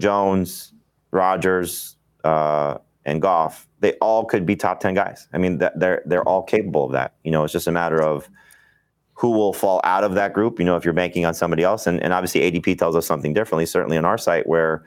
[0.00, 0.72] Jones,
[1.10, 5.28] Rodgers, uh, and Goff, they all could be top 10 guys.
[5.32, 7.14] I mean, they're, they're all capable of that.
[7.22, 8.28] You know, it's just a matter of
[9.14, 11.86] who will fall out of that group, you know, if you're banking on somebody else.
[11.86, 14.84] And, and obviously, ADP tells us something differently, certainly on our site, where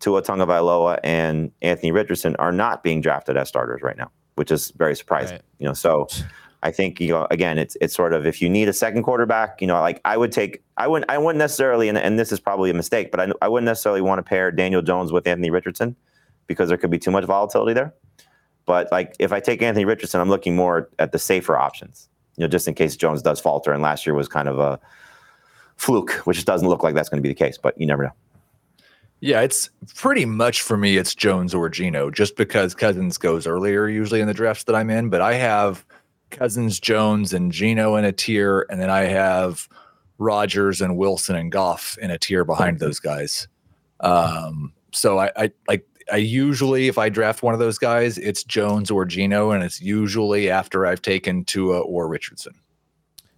[0.00, 4.72] Tua Tagovailoa and Anthony Richardson are not being drafted as starters right now, which is
[4.72, 5.36] very surprising.
[5.36, 5.42] Right.
[5.58, 6.08] You know, so
[6.62, 9.60] I think you know again it's it's sort of if you need a second quarterback,
[9.60, 12.40] you know, like I would take I wouldn't I wouldn't necessarily and, and this is
[12.40, 15.50] probably a mistake, but I I wouldn't necessarily want to pair Daniel Jones with Anthony
[15.50, 15.96] Richardson
[16.46, 17.94] because there could be too much volatility there.
[18.66, 22.42] But like if I take Anthony Richardson, I'm looking more at the safer options, you
[22.42, 23.72] know, just in case Jones does falter.
[23.72, 24.78] And last year was kind of a
[25.76, 28.12] fluke, which doesn't look like that's going to be the case, but you never know.
[29.20, 30.96] Yeah, it's pretty much for me.
[30.96, 34.88] It's Jones or Geno, just because Cousins goes earlier usually in the drafts that I'm
[34.88, 35.10] in.
[35.10, 35.84] But I have
[36.30, 39.68] Cousins, Jones, and Geno in a tier, and then I have
[40.18, 43.48] Rodgers and Wilson and Goff in a tier behind those guys.
[44.00, 48.44] Um, so I, I like I usually if I draft one of those guys, it's
[48.44, 52.54] Jones or Geno, and it's usually after I've taken Tua or Richardson.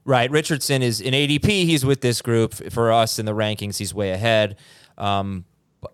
[0.05, 1.47] Right, Richardson is in ADP.
[1.47, 3.79] He's with this group for us in the rankings.
[3.79, 4.57] He's way ahead.
[4.99, 5.45] Um,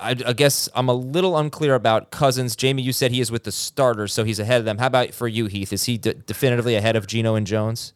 [0.00, 2.54] I, I, guess I'm a little unclear about Cousins.
[2.54, 4.78] Jamey, you said he is with the starters, so he's ahead of them.
[4.78, 5.72] How about for you, Heath?
[5.72, 7.94] Is he de- definitively ahead of Geno and Jones?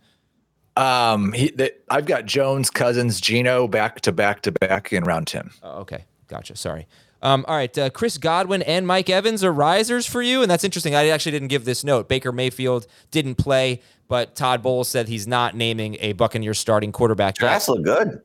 [0.76, 5.26] Um, he, they, I've got Jones, Cousins, Geno back to back to back in round
[5.26, 5.50] ten.
[5.62, 6.56] Oh, okay, gotcha.
[6.56, 6.86] Sorry.
[7.20, 10.64] Um, all right, uh, Chris Godwin and Mike Evans are risers for you, and that's
[10.64, 10.94] interesting.
[10.94, 12.08] I actually didn't give this note.
[12.08, 17.40] Baker Mayfield didn't play, but Todd Bowles said he's not naming a Buccaneers starting quarterback.
[17.40, 17.48] yet.
[17.48, 18.22] That's look good.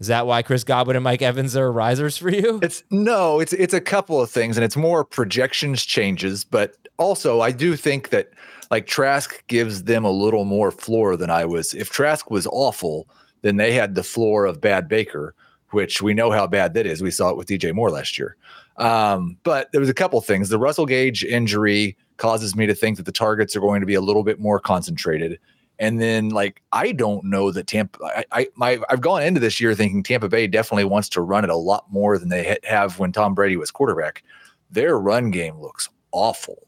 [0.00, 2.58] Is that why Chris Godwin and Mike Evans are risers for you?
[2.62, 7.40] It's no, it's it's a couple of things, and it's more projections changes, but also
[7.40, 8.30] I do think that
[8.70, 11.74] like Trask gives them a little more floor than I was.
[11.74, 13.08] If Trask was awful,
[13.42, 15.34] then they had the floor of bad Baker,
[15.70, 17.02] which we know how bad that is.
[17.02, 18.36] We saw it with DJ Moore last year.
[18.78, 20.48] Um, but there was a couple things.
[20.48, 23.94] The Russell Gage injury causes me to think that the targets are going to be
[23.94, 25.38] a little bit more concentrated.
[25.80, 27.98] And then, like, I don't know that Tampa.
[28.04, 31.42] I, I my I've gone into this year thinking Tampa Bay definitely wants to run
[31.42, 34.22] it a lot more than they have when Tom Brady was quarterback.
[34.70, 36.66] Their run game looks awful.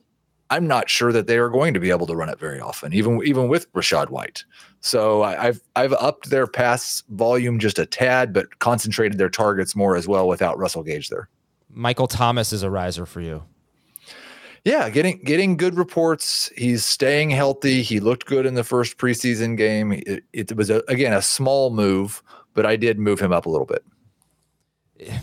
[0.49, 2.95] I'm not sure that they are going to be able to run it very often,
[2.95, 4.45] even even with Rachaad White.
[4.81, 9.77] So I, I've I've upped their pass volume just a tad, but concentrated their targets
[9.77, 11.29] more as well without Russell Gage there.
[11.71, 13.45] Michael Thomas is a riser for you.
[14.65, 16.51] Yeah, getting getting good reports.
[16.57, 17.83] He's staying healthy.
[17.83, 19.93] He looked good in the first preseason game.
[19.93, 22.23] It, it was a, again a small move,
[22.55, 23.85] but I did move him up a little bit.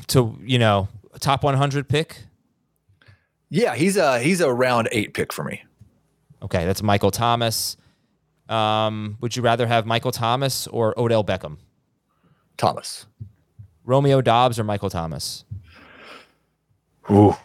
[0.07, 2.23] To you know, top 100 pick.
[3.49, 5.63] Yeah, he's a he's a round eight pick for me.
[6.41, 7.77] Okay, that's Michael Thomas.
[8.49, 11.57] Um, would you rather have Michael Thomas or Odell Beckham?
[12.57, 13.05] Thomas.
[13.85, 15.45] Romeo Doubs or Michael Thomas?
[17.09, 17.35] Ooh.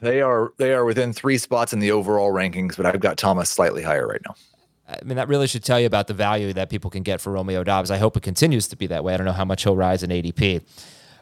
[0.00, 3.50] They are they are within three spots in the overall rankings, but I've got Thomas
[3.50, 4.34] slightly higher right now.
[4.88, 7.32] I mean, that really should tell you about the value that people can get for
[7.32, 7.90] Romeo Doubs.
[7.90, 9.14] I hope it continues to be that way.
[9.14, 10.62] I don't know how much he'll rise in ADP.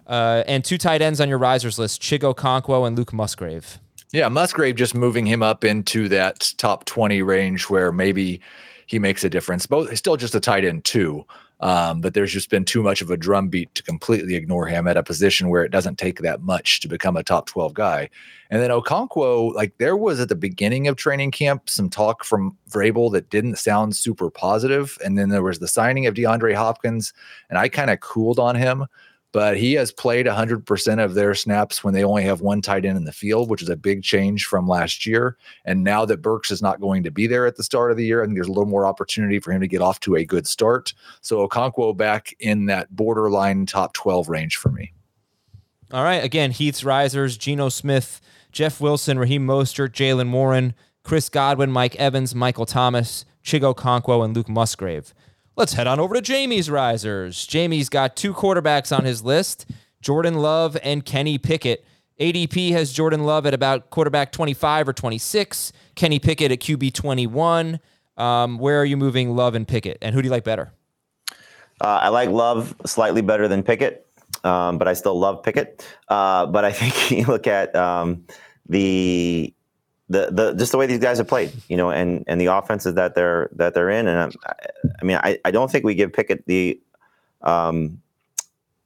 [0.06, 3.78] Uh, and two tight ends on your risers list: Chig Okonkwo and Luke Musgrave.
[4.12, 8.40] Yeah, Musgrave just moving him up into that top 20 range where maybe
[8.86, 9.66] he makes a difference.
[9.66, 11.26] Both still just a tight end too.
[11.64, 14.98] Um, but there's just been too much of a drumbeat to completely ignore him at
[14.98, 18.10] a position where it doesn't take that much to become a top 12 guy.
[18.50, 22.54] And then Okonkwo, like there was at the beginning of training camp some talk from
[22.70, 24.98] Vrabel that didn't sound super positive.
[25.02, 27.14] And then there was the signing of DeAndre Hopkins,
[27.48, 28.84] and I kind of cooled on him
[29.34, 32.96] but he has played 100% of their snaps when they only have one tight end
[32.96, 35.36] in the field, which is a big change from last year.
[35.64, 38.06] And now that Burks is not going to be there at the start of the
[38.06, 40.24] year, I think there's a little more opportunity for him to get off to a
[40.24, 40.94] good start.
[41.20, 44.92] So Okonkwo back in that borderline top 12 range for me.
[45.90, 46.22] All right.
[46.22, 48.20] Again, Heath's risers, Geno Smith,
[48.52, 54.36] Jeff Wilson, Raheem Mostert, Jaylen Warren, Chris Godwin, Mike Evans, Michael Thomas, Chig Okonkwo, and
[54.36, 55.12] Luke Musgrave.
[55.56, 57.46] Let's head on over to Jamey's risers.
[57.46, 59.66] Jamey's got two quarterbacks on his list
[60.00, 61.84] Jordan Love and Kenny Pickett.
[62.20, 67.78] ADP has Jordan Love at about quarterback 25 or 26, Kenny Pickett at QB 21.
[68.16, 69.98] Um, where are you moving Love and Pickett?
[70.02, 70.72] And who do you like better?
[71.80, 74.06] Uh, I like Love slightly better than Pickett,
[74.42, 75.86] um, but I still love Pickett.
[76.08, 78.24] Uh, but I think you look at um,
[78.68, 79.54] the
[80.08, 82.94] the the just the way these guys have played, you know, and and the offenses
[82.94, 84.52] that they're that they're in, and I,
[85.00, 86.80] I mean, I, I don't think we give Pickett the
[87.42, 88.00] um,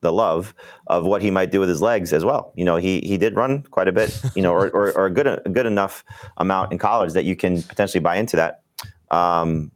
[0.01, 0.55] the love
[0.87, 2.53] of what he might do with his legs as well.
[2.55, 5.11] You know, he he did run quite a bit, you know, or, or, or a
[5.11, 6.05] good a good enough
[6.37, 8.63] amount in college that you can potentially buy into that.
[9.11, 9.73] Um,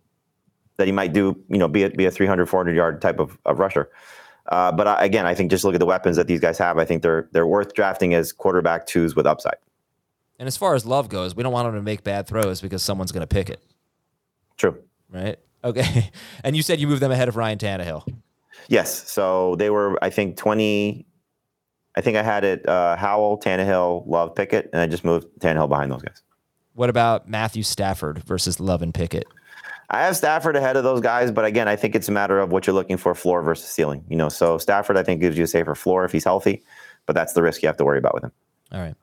[0.77, 3.39] that he might do, you know, be a, be a 300, 400 yard type of,
[3.45, 3.91] of rusher.
[4.49, 6.79] Uh, but I, again, I think just look at the weapons that these guys have.
[6.79, 9.57] I think they're they're worth drafting as quarterback twos with upside.
[10.43, 12.83] And as far as Love goes, we don't want him to make bad throws because
[12.83, 13.63] someone's going to pick it,
[14.57, 14.77] True.
[15.09, 15.39] right?
[15.63, 16.11] Okay.
[16.43, 18.13] And you said you moved them ahead of Ryan Tannehill.
[18.67, 19.09] Yes.
[19.09, 21.07] So they were, I think, 20.
[21.95, 25.69] I think I had it uh, Howell, Tannehill, Love, Pickett, and I just moved Tannehill
[25.69, 26.25] behind those guys.
[26.75, 29.29] What about Matthew Stafford versus Love and Pickett?
[29.91, 32.51] I have Stafford ahead of those guys, but again, I think it's a matter of
[32.51, 34.05] what you're looking for floor versus ceiling.
[34.09, 36.65] You know, so Stafford, I think, gives you a safer floor if he's healthy,
[37.07, 38.33] but that's the risk you have to worry about with him.
[38.73, 38.97] All right.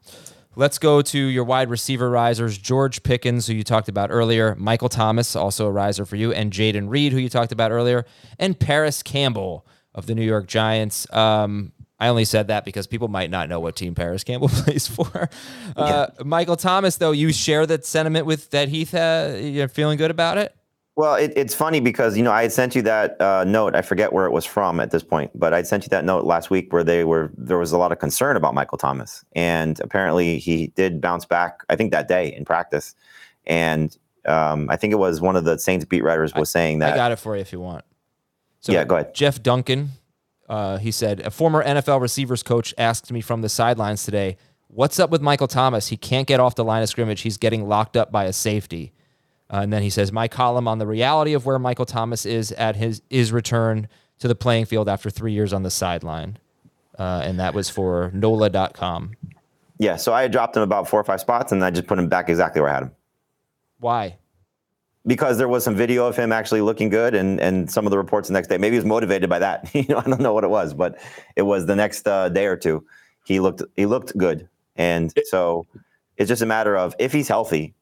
[0.55, 4.89] Let's go to your wide receiver risers George Pickens, who you talked about earlier, Michael
[4.89, 8.05] Thomas, also a riser for you, and Jayden Reed, who you talked about earlier,
[8.39, 11.11] and Parris Campbell of the New York Giants.
[11.13, 14.87] Um, I only said that because people might not know what team Parris Campbell plays
[14.87, 15.29] for.
[15.75, 18.93] Uh, Michael Thomas, though, you share that sentiment with that Heath.
[18.93, 20.55] Uh, you're feeling good about it.
[20.99, 23.73] Well, it, it's funny because you know I had sent you that uh, note.
[23.73, 26.25] I forget where it was from at this point, but I sent you that note
[26.25, 29.79] last week where they were there was a lot of concern about Michael Thomas, and
[29.79, 31.63] apparently he did bounce back.
[31.69, 32.95] I think that day in practice,
[33.47, 36.95] and um, I think it was one of the Saints beat writers was saying that.
[36.95, 37.85] I got it for you if you want.
[38.59, 39.15] So Yeah, go ahead.
[39.15, 39.91] Jeff Duncan,
[40.49, 44.35] uh, he said, a former NFL receivers coach asked me from the sidelines today,
[44.67, 45.87] "What's up with Michael Thomas?
[45.87, 47.21] He can't get off the line of scrimmage.
[47.21, 48.91] He's getting locked up by a safety."
[49.51, 52.51] Uh, and then he says, My column on the reality of where Michael Thomas is
[52.53, 53.87] at his his return
[54.19, 56.37] to the playing field after three years on the sideline.
[56.97, 59.13] Uh, and that was for NOLA.com.
[59.77, 61.97] Yeah, so I had dropped him about four or five spots, and I just put
[61.97, 62.91] him back exactly where I had him.
[63.79, 64.17] Why?
[65.07, 67.97] Because there was some video of him actually looking good, and and some of the
[67.97, 68.57] reports the next day.
[68.57, 69.69] Maybe he was motivated by that.
[69.73, 70.99] you know, I don't know what it was, but
[71.37, 72.85] it was the next uh, day or two.
[73.25, 75.65] He looked he looked good, and so
[76.17, 77.73] it's just a matter of if he's healthy,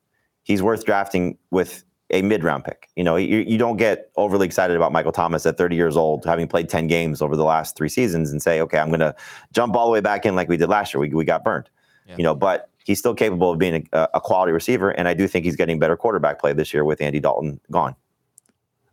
[0.48, 2.90] he's worth drafting with a mid round pick.
[2.96, 6.26] You know, you, you don't get overly excited about Michael Thomas at 30 years old,
[6.26, 9.14] having played 10 games over the last three seasons, and say, okay, I'm going to
[9.52, 11.02] jump all the way back in like we did last year.
[11.02, 11.70] We, we got burned.
[12.08, 12.16] Yeah.
[12.18, 15.28] You know, but he's still capable of being a, a, quality receiver, and I do
[15.28, 17.96] think he's getting better quarterback play this year with Andy Dalton gone.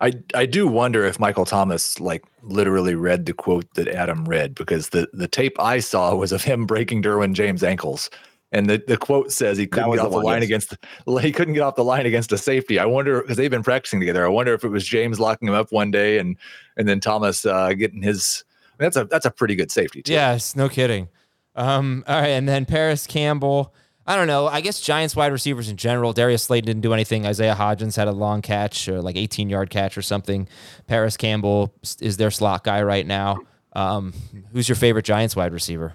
[0.00, 4.56] I I do wonder if Michael Thomas like literally read the quote that Adam read
[4.56, 8.10] because the the tape I saw was of him breaking Derwin James ankles
[8.54, 10.44] and the, the quote says he couldn't get off the, one, line yes.
[10.44, 10.76] against
[11.06, 12.78] the, he couldn't get off the line against a safety.
[12.78, 14.24] I wonder because they've been practicing together.
[14.24, 16.36] I wonder if it was James locking him up one day and
[16.76, 18.44] and then Thomas uh, getting his.
[18.78, 20.02] that's a that's a pretty good safety.
[20.02, 20.12] Too.
[20.12, 21.08] Yes, no kidding.
[21.56, 23.74] Um, all right, and then Parris Campbell.
[24.06, 24.46] I don't know.
[24.46, 26.12] I guess Giants wide receivers in general.
[26.12, 27.26] Darius Slayton didn't do anything.
[27.26, 30.46] Isaiah Hodgins had a long catch or like 18 yard catch or something.
[30.86, 33.38] Parris Campbell is their slot guy right now.
[33.72, 34.12] Um,
[34.52, 35.94] who's your favorite Giants wide receiver?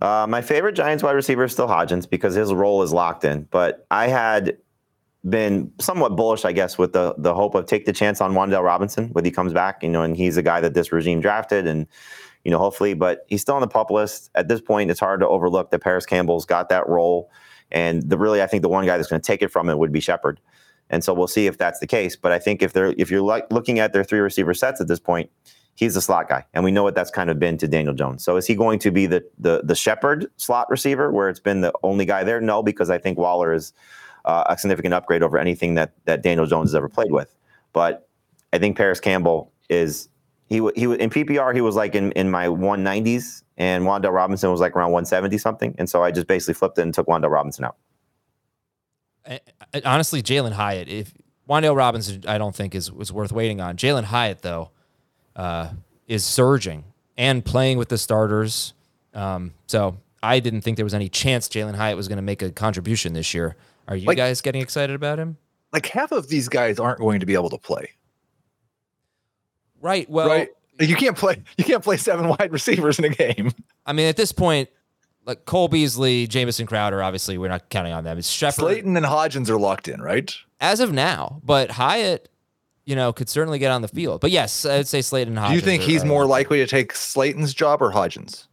[0.00, 3.48] Uh, my favorite Giants wide receiver is still Hodgins because his role is locked in.
[3.50, 4.56] But I had
[5.28, 8.62] been somewhat bullish, I guess, with the the hope of take the chance on Wan'Dale
[8.62, 9.82] Robinson when he comes back.
[9.82, 11.86] You know, and he's a guy that this regime drafted, and
[12.44, 14.30] you know, hopefully, but he's still on the pup list.
[14.34, 17.30] At this point, it's hard to overlook that Parris Campbell's got that role,
[17.72, 19.78] and the really, I think the one guy that's going to take it from it
[19.78, 20.40] would be Shepard.
[20.88, 22.14] And so we'll see if that's the case.
[22.14, 24.88] But I think if they're if you're like looking at their three receiver sets at
[24.88, 25.30] this point,
[25.76, 28.24] he's the slot guy, and we know what that's kind of been to Daniel Jones.
[28.24, 31.60] So is he going to be the the the Shepard slot receiver, where it's been
[31.60, 32.40] the only guy there?
[32.40, 33.72] No, because I think Waller is
[34.24, 37.34] uh, a significant upgrade over anything that that Daniel Jones has ever played with.
[37.72, 38.08] But
[38.52, 40.08] I think Parris Campbell is
[40.48, 44.60] he he in PPR he was like in in my 190s, and Wan'Dale Robinson was
[44.60, 47.64] like around 170 something, and so I just basically flipped it and took Wan'Dale Robinson
[47.64, 47.76] out.
[49.84, 51.12] Honestly, Jalin Hyatt, if
[51.48, 53.76] Wan'Dale Robinson, I don't think is was worth waiting on.
[53.76, 54.70] Jalin Hyatt, though,
[55.36, 55.68] uh,
[56.08, 56.84] is surging
[57.16, 58.74] and playing with the starters.
[59.14, 62.42] Um, so I didn't think there was any chance Jalin Hyatt was going to make
[62.42, 63.56] a contribution this year.
[63.86, 65.36] Are you like, guys getting excited about him?
[65.72, 67.92] Like half of these guys aren't going to be able to play.
[69.80, 70.08] Right.
[70.10, 70.48] Well, right.
[70.80, 71.42] You can't play.
[71.56, 73.52] You can't play seven wide receivers in a game.
[73.86, 74.68] I mean, at this point,
[75.24, 78.18] like Cole Beasley, Jamison Crowder, obviously we're not counting on them.
[78.18, 78.54] It's Shepard.
[78.56, 80.34] Slayton and Hodgins are locked in, right?
[80.60, 82.28] As of now, but Hyatt
[82.86, 84.20] you know, could certainly get on the field.
[84.20, 85.48] But yes, I'd say Slayton Hodgins.
[85.48, 88.46] Do you think he's are, more likely to take Slayton's job or Hodgins?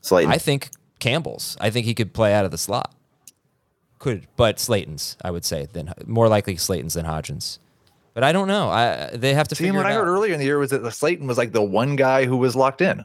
[0.00, 0.32] Slayton.
[0.32, 1.56] I think Campbell's.
[1.60, 2.94] I think he could play out of the slot.
[3.98, 7.58] Could, but Slayton's, I would say, then more likely Slayton's than Hodgins.
[8.14, 8.70] But I don't know.
[8.70, 11.26] I they have to See, what I heard earlier in the year was that Slayton
[11.26, 13.04] was like the one guy who was locked in.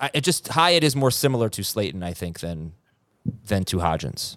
[0.00, 2.72] I, it just Hyatt is more similar to Slayton, I think, than
[3.46, 4.36] than to Hodgins.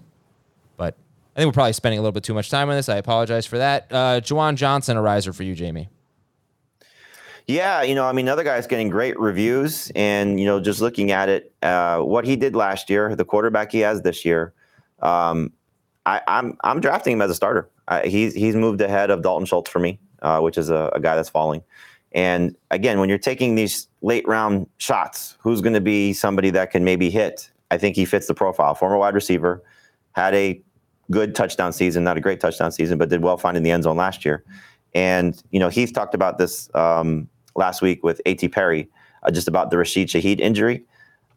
[0.78, 0.96] But
[1.40, 2.90] I think we're probably spending a little bit too much time on this.
[2.90, 3.88] I apologize for that.
[3.90, 5.88] Uh, Juwan Johnson, a riser for you, Jamey.
[7.48, 11.14] Yeah, you know, I mean, another guy's getting great reviews, and you know, just looking
[11.14, 14.54] at it, uh, what he did last year, the quarterback he has this year,
[15.02, 15.54] um,
[16.06, 17.70] I, am I'm, I'm drafting him as a starter.
[17.88, 21.00] I, he's he's moved ahead of Dalton Schultz for me, uh, which is a, a,
[21.00, 21.64] guy that's falling.
[22.12, 26.72] And again, when you're taking these late round shots, who's going to be somebody that
[26.72, 27.50] can maybe hit?
[27.72, 28.76] I think he fits the profile.
[28.76, 29.64] Former wide receiver,
[30.12, 30.62] had a
[31.12, 33.98] good touchdown season, not a great touchdown season, but did well finding the end zone
[33.98, 34.44] last year.
[34.94, 38.50] And you know, Heath talked about this um, last week with A.T.
[38.50, 38.90] Perry,
[39.24, 40.84] uh, just about the Rashid Shaheed injury.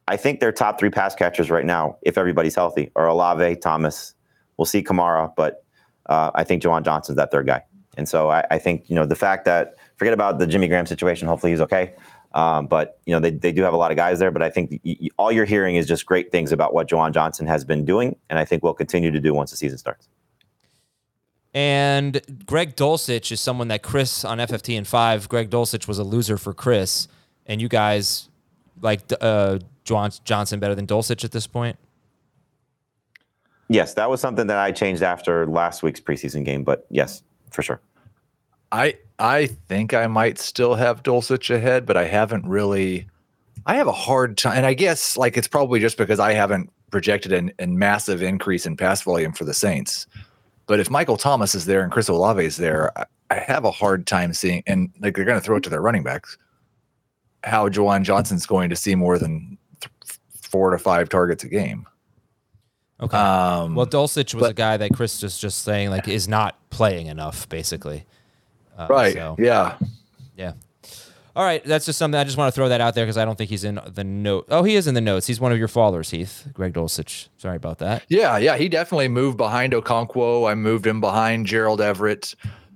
[0.09, 4.15] I think their top three pass catchers right now, if everybody's healthy, are Olave, Thomas.
[4.57, 5.65] We'll see Kamara, but
[6.07, 7.63] uh, I think Juwan Johnson's that third guy.
[7.97, 10.87] And so I, I, think you know the fact that forget about the Jimmy Graham
[10.87, 11.29] situation.
[11.29, 11.95] Hopefully he's okay.
[12.35, 14.31] Um, but you know they, they do have a lot of guys there.
[14.31, 17.47] But I think y- all you're hearing is just great things about what Juwan Johnson
[17.47, 20.09] has been doing, and I think will continue to do once the season starts.
[21.55, 25.29] And Greg Dulcich is someone that Chris on FFT and five.
[25.29, 27.09] Greg Dulcich was a loser for Chris,
[27.47, 28.31] and you guys
[28.81, 31.77] like uh, Juwan Johnson better than Dulcich at this point.
[33.69, 36.63] Yes, that was something that I changed after last week's preseason game.
[36.65, 37.81] But yes, for sure.
[38.71, 43.07] I I think I might still have Dulcich ahead, but I haven't really.
[43.67, 46.71] I have a hard time, and I guess like it's probably just because I haven't
[46.91, 50.09] projected an, a massive increase in pass volume for the Saints.
[50.67, 53.71] But if Michael Thomas is there and Chris Olave is there, I, I have a
[53.71, 56.37] hard time seeing, and like they're going to throw it to their running backs,
[57.45, 61.87] how Juwan Johnson's going to see more than th- four to five targets a game.
[63.01, 63.17] Okay.
[63.17, 66.59] Um, well, Dulcich was but- a guy that Chris was just saying like is not
[66.71, 68.05] playing enough, basically.
[68.85, 69.13] Uh, right.
[69.15, 69.77] so- Yeah.
[70.37, 70.53] Yeah.
[71.35, 73.25] All right, that's just something I just want to throw that out there because I
[73.25, 74.45] don't think he's in the note.
[74.51, 75.27] Oh, he is in the notes.
[75.27, 76.47] He's one of your followers, Heath.
[76.53, 77.29] Greg Dulcich.
[77.39, 78.03] Sorry about that.
[78.11, 80.51] Yeah, yeah, he definitely moved behind Okonkwo.
[80.51, 82.35] I moved him behind Gerald Everett.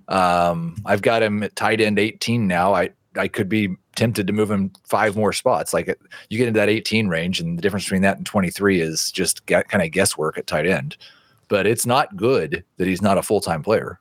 [0.08, 2.72] Um, I've got him at tight end 18 now.
[2.74, 5.74] I I could be tempted to move him five more spots.
[5.74, 6.00] Like it,
[6.30, 9.44] you get into that 18 range, and the difference between that and 23 is just
[9.46, 10.96] get, kind of guesswork at tight end.
[11.48, 14.00] But it's not good that he's not a full time player.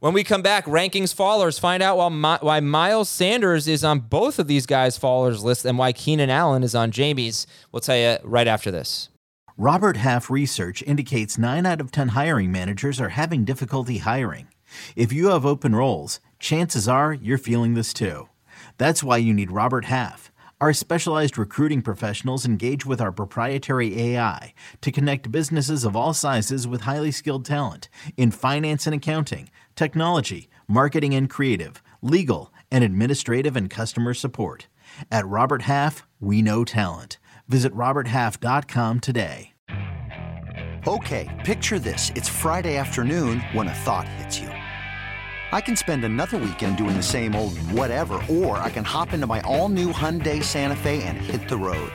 [0.00, 4.38] When we come back, rankings fallers, find out why, why Miles Sanders is on both
[4.38, 7.48] of these guys' fallers list and why Keenan Allen is on Jamey's.
[7.72, 9.08] We'll tell you right after this.
[9.56, 14.46] Robert Half research indicates 9 out of 10 hiring managers are having difficulty hiring.
[14.94, 18.28] If you have open roles, chances are you're feeling this too.
[18.76, 20.30] That's why you need Robert Half.
[20.60, 26.66] Our specialized recruiting professionals engage with our proprietary AI to connect businesses of all sizes
[26.66, 33.56] with highly skilled talent in finance and accounting, technology, marketing and creative, legal, and administrative
[33.56, 34.66] and customer support.
[35.10, 37.18] At Robert Half, we know talent.
[37.48, 39.52] Visit RobertHalf.com today.
[40.86, 42.10] Okay, picture this.
[42.16, 44.48] It's Friday afternoon when a thought hits you.
[44.48, 49.26] I can spend another weekend doing the same old whatever, or I can hop into
[49.26, 51.92] my all new Hyundai Santa Fe and hit the road.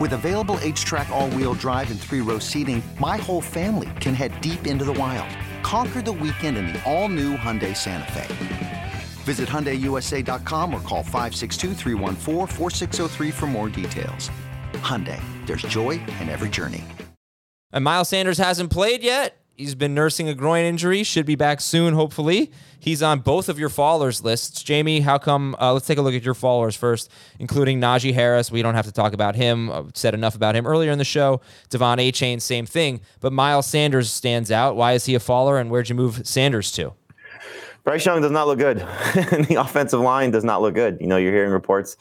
[0.00, 4.40] With available HTRAC, all wheel drive, and three row seating, my whole family can head
[4.40, 5.28] deep into the wild.
[5.64, 8.92] Conquer the weekend in the all new Hyundai Santa Fe.
[9.24, 14.30] Visit HyundaiUSA.com or call 562-314-4603 for more details.
[14.74, 16.84] Hyundai, there's joy in every journey.
[17.72, 19.38] And Miles Sanders hasn't played yet.
[19.56, 21.04] He's been nursing a groin injury.
[21.04, 22.50] Should be back soon, hopefully.
[22.80, 24.64] He's on both of your followers lists.
[24.64, 25.54] Jamey, how come?
[25.60, 28.50] Uh, let's take a look at your followers first, including Najee Harris.
[28.50, 29.70] We don't have to talk about him.
[29.70, 31.40] I've said enough about him earlier in the show.
[31.70, 33.00] De'Von Achane, same thing.
[33.20, 34.74] But Miles Sanders stands out.
[34.74, 36.92] Why is he a follower, and where'd you move Sanders to?
[37.84, 38.78] Bryce Young does not look good.
[39.14, 40.98] the offensive line does not look good.
[41.00, 41.96] You know, you're hearing reports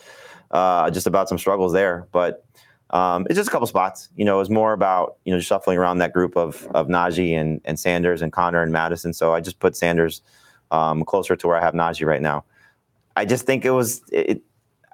[0.50, 2.46] uh, just about some struggles there, but
[2.94, 4.10] um, it's just a couple spots.
[4.16, 6.88] You know, it was more about you know just shuffling around that group of of
[6.88, 9.14] Najee and and Sanders and Conner and Mattison.
[9.14, 10.22] So I just put Sanders
[10.72, 12.46] um, closer to where I have Najee right now.
[13.16, 14.02] I just think it was.
[14.12, 14.44] It,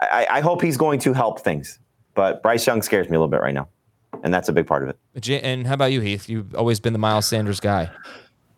[0.02, 1.78] I, I hope he's going to help things,
[2.16, 3.68] but Bryce Young scares me a little bit right now,
[4.24, 5.44] and that's a big part of it.
[5.44, 6.30] And how about you, Heath?
[6.30, 7.92] You've always been the Miles Sanders guy.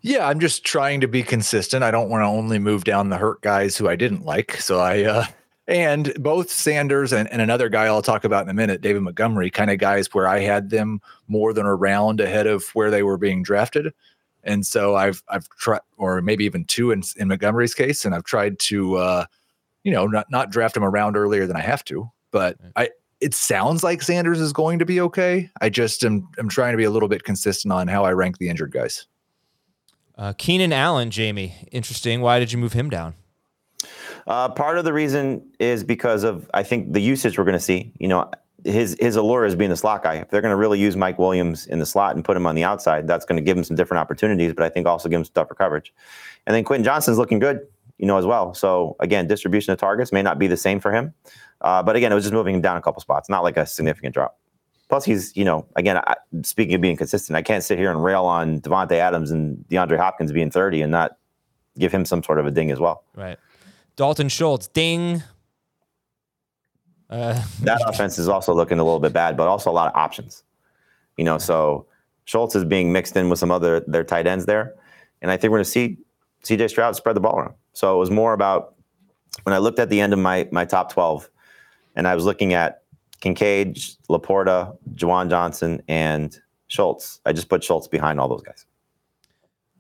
[0.03, 1.83] Yeah, I'm just trying to be consistent.
[1.83, 4.57] I don't want to only move down the hurt guys who I didn't like.
[4.57, 5.25] So I uh
[5.67, 9.49] and both Sanders and, and another guy I'll talk about in a minute, David Montgomery,
[9.49, 13.03] kind of guys where I had them more than a round ahead of where they
[13.03, 13.93] were being drafted.
[14.43, 18.23] And so I've I've tried or maybe even two in, in Montgomery's case, and I've
[18.23, 19.25] tried to uh,
[19.83, 22.09] you know, not not draft him around earlier than I have to.
[22.31, 22.89] But I
[23.19, 25.49] it sounds like Sanders is going to be okay.
[25.61, 28.37] I just am I'm trying to be a little bit consistent on how I rank
[28.37, 29.07] the injured guys.
[30.17, 31.67] Uh, Keenan Allen, Jamey.
[31.71, 32.21] Interesting.
[32.21, 33.15] Why did you move him down?
[34.27, 37.59] Uh, part of the reason is because of I think the usage we're going to
[37.59, 37.91] see.
[37.99, 38.31] You know,
[38.63, 40.15] his his allure is being the slot guy.
[40.15, 42.55] If they're going to really use Mike Williams in the slot and put him on
[42.55, 44.53] the outside, that's going to give him some different opportunities.
[44.53, 45.93] But I think also give him some tougher coverage.
[46.45, 47.61] And then Quentin Johnston's looking good,
[47.97, 48.53] you know, as well.
[48.53, 51.13] So again, distribution of targets may not be the same for him.
[51.61, 53.65] Uh, but again, it was just moving him down a couple spots, not like a
[53.65, 54.37] significant drop.
[54.89, 58.03] Plus, he's you know, again, I, speaking of being consistent, I can't sit here and
[58.03, 61.17] rail on Davante Adams and DeAndre Hopkins being 30 and not
[61.79, 63.05] give him some sort of a ding as well.
[63.15, 63.39] Right.
[63.95, 65.23] Dalton Schultz, ding.
[67.09, 69.95] Uh, that offense is also looking a little bit bad, but also a lot of
[69.95, 70.43] options.
[71.17, 71.85] You know, so
[72.25, 74.75] Schultz is being mixed in with some other their tight ends there,
[75.21, 75.97] and I think we're going to see
[76.43, 76.69] C.J.
[76.69, 77.55] Stroud spread the ball around.
[77.73, 78.75] So it was more about
[79.43, 81.29] when I looked at the end of my my top twelve,
[81.95, 82.83] and I was looking at
[83.19, 83.77] Kincaid,
[84.09, 87.19] LaPorta, Juwan Johnson, and Schultz.
[87.25, 88.65] I just put Schultz behind all those guys.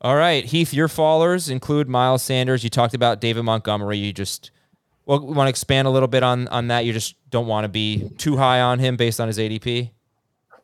[0.01, 2.63] All right, Heath, your followers include Miles Sanders.
[2.63, 3.97] You talked about David Montgomery.
[3.99, 4.49] You just
[5.05, 6.85] well, we want to expand a little bit on on that.
[6.85, 9.91] You just don't want to be too high on him based on his ADP.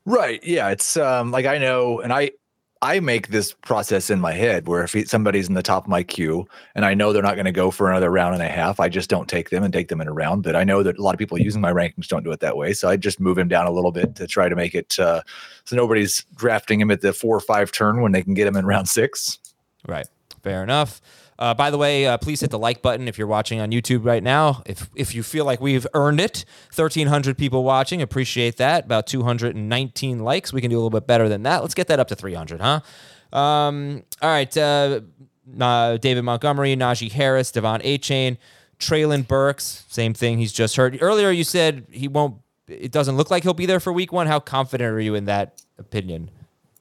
[0.05, 0.43] Right.
[0.43, 0.69] Yeah.
[0.69, 2.31] It's um like I know, and I
[2.81, 6.03] I make this process in my head where if somebody's in the top of my
[6.03, 8.79] queue and I know they're not going to go for another round and a half,
[8.79, 10.43] I just don't take them and take them in a round.
[10.43, 12.57] But I know that a lot of people using my rankings don't do it that
[12.57, 14.99] way, so I just move him down a little bit to try to make it
[14.99, 15.21] uh,
[15.65, 18.55] so nobody's drafting him at the four or five turn when they can get him
[18.55, 19.39] in round six.
[19.87, 20.07] Right.
[20.43, 21.01] Fair enough.
[21.39, 24.05] Uh, by the way, uh, please hit the like button if you're watching on YouTube
[24.05, 24.63] right now.
[24.65, 28.85] If if you feel like we've earned it, 1,300 people watching, appreciate that.
[28.85, 30.51] About 219 likes.
[30.51, 31.61] We can do a little bit better than that.
[31.61, 32.79] Let's get that up to 300, huh?
[33.37, 34.57] Um, all right.
[34.57, 35.01] Uh,
[35.97, 37.97] David Montgomery, Najee Harris, Devon A.
[37.97, 38.37] Chain,
[38.79, 40.37] Treylon Burks, same thing.
[40.37, 40.97] He's just hurt.
[40.99, 42.37] Earlier, you said he won't.
[42.67, 44.27] It doesn't look like he'll be there for Week One.
[44.27, 46.29] How confident are you in that opinion?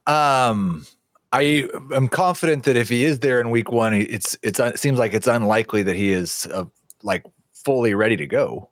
[0.07, 0.87] Um,
[1.37, 4.99] I am confident that if he is there in week one, it's it's it seems
[4.99, 6.65] like it's unlikely that he is uh,
[7.03, 8.71] like fully ready to go.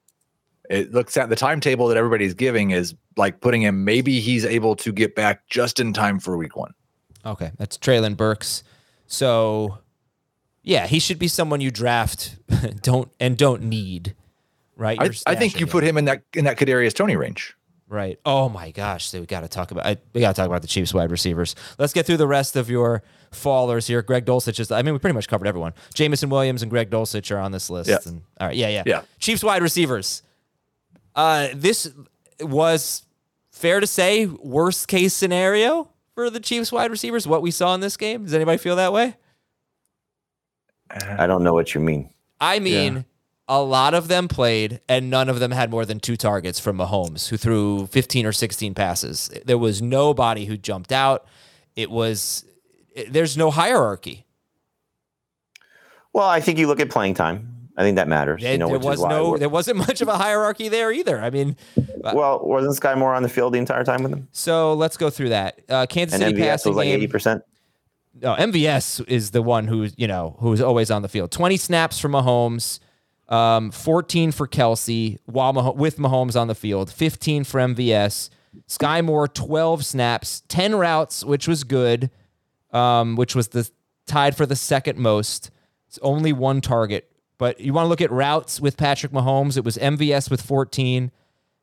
[0.70, 3.84] It looks at the timetable that everybody's giving is like putting him.
[3.84, 6.72] Maybe he's able to get back just in time for week one.
[7.26, 8.64] Okay, that's Treylon Burks.
[9.06, 9.78] So,
[10.62, 12.36] yeah, he should be someone you draft,
[12.82, 14.14] don't and don't need,
[14.76, 14.98] right?
[14.98, 15.72] I, I think you him.
[15.72, 17.54] put him in that in that Kadarius Toney range.
[17.94, 18.18] Right.
[18.26, 19.06] Oh my gosh.
[19.06, 19.86] So we got to talk about.
[19.86, 21.54] I, we got to talk about the Chiefs wide receivers.
[21.78, 24.02] Let's get through the rest of your fallers here.
[24.02, 24.72] Greg Dulcich is.
[24.72, 25.74] I mean, we pretty much covered everyone.
[25.94, 27.88] Jameson Williams and Greg Dulcich are on this list.
[27.88, 27.98] Yeah.
[28.04, 28.56] And, all right.
[28.56, 28.68] Yeah.
[28.68, 28.82] Yeah.
[28.84, 29.02] Yeah.
[29.20, 30.24] Chiefs wide receivers.
[31.14, 31.88] Uh, this
[32.40, 33.04] was
[33.52, 37.28] fair to say worst case scenario for the Chiefs wide receivers.
[37.28, 38.24] What we saw in this game.
[38.24, 39.14] Does anybody feel that way?
[40.90, 42.10] I don't know what you mean.
[42.40, 43.04] I mean,
[43.48, 46.78] a lot of them played, and none of them had more than two targets from
[46.78, 49.30] Mahomes, who threw 15 or 16 passes.
[49.44, 51.26] There was nobody who jumped out.
[51.76, 52.44] It was,
[53.08, 54.24] there's no hierarchy.
[56.12, 57.50] Well, I think you look at playing time.
[57.76, 58.40] I think that matters.
[58.40, 61.20] you know, there was no, there wasn't much of a hierarchy there either.
[61.20, 61.56] I mean,
[62.00, 64.28] well, wasn't Sky Moore on the field the entire time with him?
[64.30, 65.58] so let's go through that.
[65.68, 66.96] Uh, Kansas And City MVS passing was like game.
[66.96, 67.42] eighty percent.
[68.22, 71.32] no, MVS is the one who's you know who's always on the field.
[71.32, 72.78] Twenty snaps from Mahomes,
[73.34, 78.30] um, fourteen for Kelce while Mah- with Mahomes on the field, fifteen for MVS.
[78.66, 82.10] Sky Moore twelve snaps, ten routes, which was good,
[82.70, 83.68] um, which was the
[84.06, 85.50] tied for the second most.
[85.88, 89.56] It's only one target, but you want to look at routes with Patrick Mahomes.
[89.56, 91.10] It was MVS with fourteen,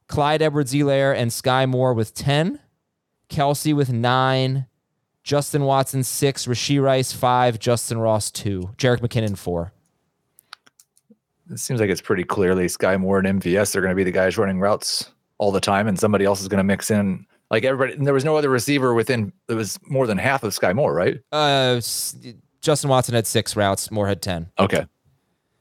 [0.07, 2.59] Clyde Edwards-Helaire and Sky Moore with ten,
[3.29, 4.67] Kelce with nine.
[5.23, 9.71] Justin Watson six, Rashee Rice five, Justin Ross two, Jerick McKinnon four.
[11.51, 14.11] It seems like it's pretty clearly Sky Moore and MVS They're going to be the
[14.11, 17.25] guys running routes all the time, and somebody else is going to mix in.
[17.49, 19.33] Like everybody, and there was no other receiver within.
[19.47, 21.19] There was more than half of Sky Moore, right?
[21.33, 21.81] Uh,
[22.61, 24.49] Justin Watson had six routes, Moore had ten.
[24.57, 24.85] Okay,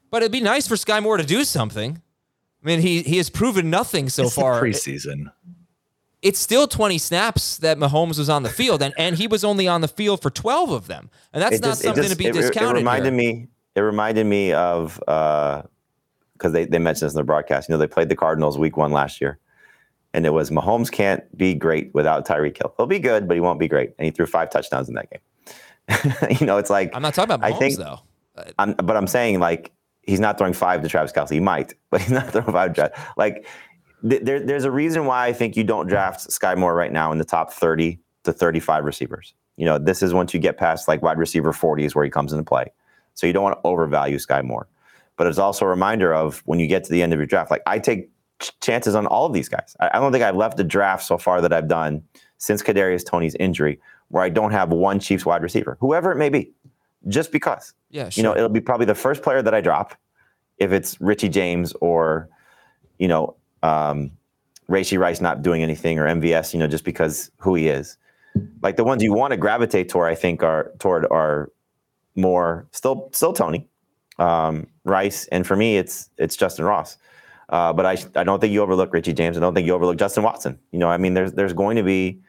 [0.09, 2.01] But it'd be nice for Sky Moore to do something.
[2.63, 4.61] I mean, he he has proven nothing so It's the far.
[4.61, 5.33] preseason.
[6.21, 9.67] it's still 20 snaps that Mahomes was on the field, and, and he was only
[9.67, 11.09] on the field for 12 of them.
[11.33, 12.75] And that's It not just- something just- to be it, it discounted.
[12.77, 13.33] reminded here.
[13.33, 13.47] me.
[13.75, 15.01] It reminded me of
[16.41, 17.69] because they they mentioned this in the broadcast.
[17.69, 19.37] You know, they played the Cardinals week one last year,
[20.13, 22.73] and it was Mahomes can't be great without Tyreek Hill.
[22.77, 23.91] He'll be good, but he won't be great.
[23.99, 26.37] And he threw five touchdowns in that game.
[26.39, 27.99] you know, it's like I'm not talking about I Mahomes, think- though.
[28.35, 29.71] Uh, I'm, but I'm saying like
[30.03, 31.31] he's not throwing five to Travis Kelce.
[31.31, 32.99] He might, but he's not throwing five to Travis.
[33.17, 33.45] Like
[34.07, 37.11] th- there, there's a reason why I think you don't draft Sky Moore right now
[37.11, 39.33] in the top 30 to 35 receivers.
[39.57, 42.09] You know, this is once you get past like wide receiver 40 is where he
[42.09, 42.71] comes into play.
[43.13, 44.67] So you don't want to overvalue Sky Moore.
[45.17, 47.51] But it's also a reminder of when you get to the end of your draft,
[47.51, 48.09] like I take
[48.61, 49.75] chances on all of these guys.
[49.79, 52.03] I, I don't think I've left a draft so far that I've done
[52.37, 56.29] since Kadarius Toney's injury where I don't have one Chiefs wide receiver, whoever it may
[56.29, 56.51] be,
[57.07, 57.73] just because.
[57.89, 59.95] Yeah, You know, it'll be probably the first player that I drop
[60.57, 62.29] if it's Richie James or,
[62.99, 64.11] you know, um,
[64.69, 67.97] Rashee Rice not doing anything or MVS, you know, just because who he is.
[68.61, 71.51] Like the ones you want to gravitate toward, I think, are toward are
[72.15, 73.67] more still still Tony,
[74.21, 76.97] um, Rice, and for me, it's it's Justin Ross.
[77.49, 79.35] Uh, but I I don't think you overlook Richie James.
[79.35, 80.59] I don't think you overlook Justin Watson.
[80.71, 82.21] You know, I mean, there's there's going to be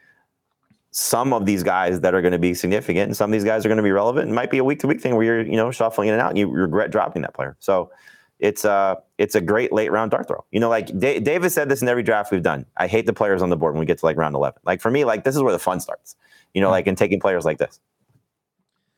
[0.91, 3.65] some of these guys that are going to be significant, and some of these guys
[3.65, 4.29] are going to be relevant.
[4.29, 6.21] It might be a week to week thing where you're you know shuffling in and
[6.21, 7.55] out, and you regret dropping that player.
[7.59, 7.91] So
[8.39, 10.43] it's uh it's a great late round dart throw.
[10.51, 12.65] You know, like Da- David said this in every draft we've done.
[12.77, 14.59] I hate the players on the board when we get to like round eleven.
[14.65, 16.15] Like for me, like this is where the fun starts.
[16.53, 17.79] You know, like in taking players like this.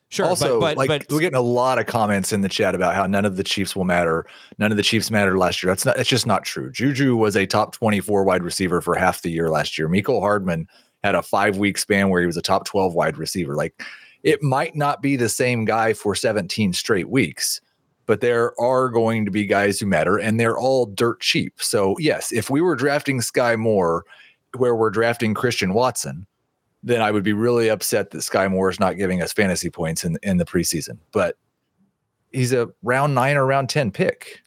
[0.09, 2.75] Sure, also, but, but, like but we're getting a lot of comments in the chat
[2.75, 4.25] about how none of the Chiefs will matter.
[4.59, 5.71] None of the Chiefs mattered last year.
[5.71, 5.97] That's not.
[5.97, 6.71] It's just not true.
[6.71, 9.89] Juju was a top twenty-four wide receiver for half the year last year.
[9.89, 10.67] Mecole Hardman
[11.03, 13.55] had a five-week span where he was a top twelve wide receiver.
[13.55, 13.83] Like
[14.23, 17.59] it might not be the same guy for seventeen straight weeks,
[18.05, 21.53] but there are going to be guys who matter, and they're all dirt cheap.
[21.57, 24.05] So yes, if we were drafting Sky Moore,
[24.55, 26.27] where we're drafting Christian Watson
[26.85, 30.05] then I would be really upset that Sky Moore is not giving us fantasy points
[30.05, 30.99] in in the preseason.
[31.11, 31.35] But
[32.31, 34.41] he's a round nine or round ten pick.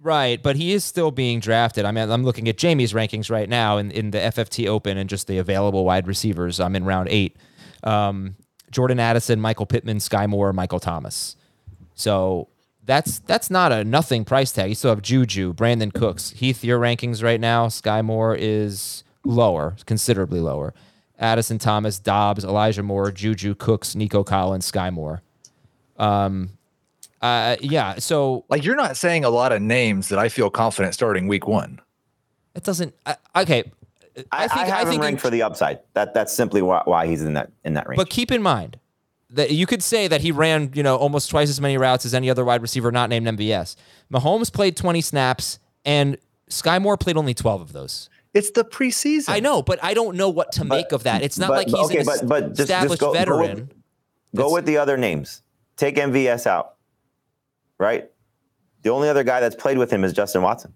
[0.00, 1.86] Right, but he is still being drafted.
[1.86, 5.08] I mean, I'm looking at Jamey's rankings right now in, in the FFT Open and
[5.08, 6.60] just the available wide receivers.
[6.60, 7.38] I'm in round eight.
[7.84, 8.36] Um,
[8.70, 11.36] Jordan Addison, Michael Pittman, Sky Moore, Michael Thomas.
[11.94, 12.48] So
[12.84, 14.68] that's that's not a nothing price tag.
[14.68, 16.64] You still have Juju, Brandin Cooks, Heath.
[16.64, 20.74] Your rankings right now, Sky Moore is lower, considerably lower.
[21.18, 25.22] Addison Thomas, Doubs, Elijah Moore, Juju, Cooks, Nico Collins, Sky Moore.
[25.96, 26.50] Um,
[27.22, 27.96] uh, yeah.
[27.98, 31.46] So Like you're not saying a lot of names that I feel confident starting week
[31.46, 31.80] one.
[32.54, 32.94] It doesn't.
[33.06, 33.72] I, okay,
[34.30, 35.80] I, I, think have think him ranked for the upside.
[35.94, 37.96] That that's simply why, why he's in that in that range.
[37.96, 38.78] But keep in mind
[39.30, 42.14] that you could say that he ran, you know, almost twice as many routes as
[42.14, 43.74] any other wide receiver not named MVS.
[44.12, 46.16] Mahomes played 20 snaps and
[46.48, 48.08] Sky Moore played only 12 of those.
[48.34, 49.28] It's the preseason.
[49.28, 51.22] I know, but I don't know what to make of that.
[51.22, 53.18] It's not but- like he's okay, an but- but just- just established go- go with-
[53.48, 53.72] veteran.
[54.34, 55.42] Go with the other names.
[55.76, 56.74] Take MVS out.
[57.78, 58.10] Right.
[58.82, 60.74] The only other guy that's played with him is Justin Watson.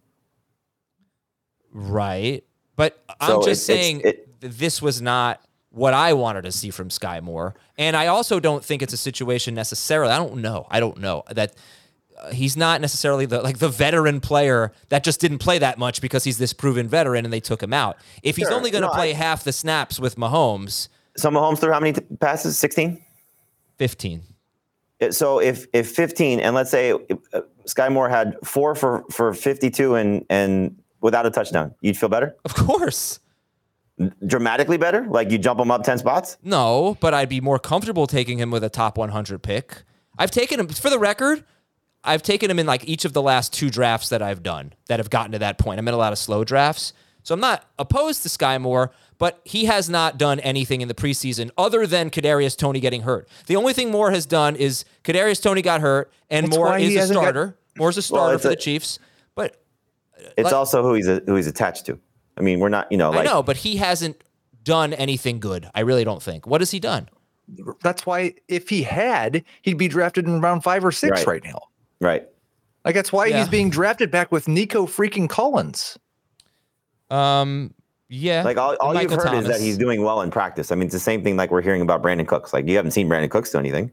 [1.72, 2.44] Right.
[2.76, 5.40] But I'm So just it- saying it- this was not
[5.70, 7.54] what I wanted to see from Sky Moore.
[7.76, 10.12] And I also don't think it's a situation necessarily.
[10.12, 10.66] I don't know.
[10.70, 11.54] I don't know that
[12.33, 16.25] he's not necessarily the like the veteran player that just didn't play that much because
[16.25, 17.97] he's this proven veteran and they took him out.
[18.23, 21.59] If he's only going to No, play I- half the snaps with Mahomes, So Mahomes
[21.59, 22.59] threw how many t- passes?
[22.59, 23.01] 16?
[23.79, 24.23] 15.
[25.01, 26.93] It- So if if 15 and let's say
[27.33, 32.09] uh, Sky Moore had 4 for for 52 and and without a touchdown, you'd feel
[32.09, 32.35] better?
[32.45, 33.21] Of course.
[34.27, 35.05] Dramatically better?
[35.09, 36.37] Like you jump him up 10 spots?
[36.45, 39.83] No, but I'd be more comfortable taking him with a top 100 pick.
[40.16, 41.45] I've taken him for the record.
[42.05, 44.99] I've taken him in like each of the last two drafts that I've done that
[45.01, 45.78] have gotten to that point.
[45.78, 46.92] I'm in a lot of slow drafts,
[47.22, 50.94] so I'm not opposed to Sky Moore, but he has not done anything in the
[50.94, 53.28] preseason other than Kadarius Toney getting hurt.
[53.46, 56.88] The only thing Moore has done is Kadarius Toney got hurt, and That's Moore is
[56.88, 57.59] he a hasn't got- starter.
[57.76, 58.99] Moore's a starter it's for a- the Chiefs,
[59.34, 59.61] but
[60.16, 61.99] uh, It's Like- also who he's a, who he's attached to.
[62.36, 64.22] I mean, we're not, you know, like I know, but he hasn't
[64.62, 65.68] done anything good.
[65.74, 66.46] I really don't think.
[66.46, 67.09] What has he done?
[67.82, 71.26] That's why if he had, he'd be drafted in round five or six Right.
[71.26, 71.59] right, now.
[72.01, 72.26] Right.
[72.84, 73.38] Like that's why Yeah.
[73.40, 75.99] he's being drafted back with Nico freaking Collins.
[77.11, 77.74] Um,
[78.11, 80.72] yeah, Like all, all you've Michael heard is that he's doing well in practice.
[80.72, 82.53] I mean, it's the same thing like we're hearing about Brandin Cooks.
[82.53, 83.90] Like you haven't seen Brandin Cooks do anything.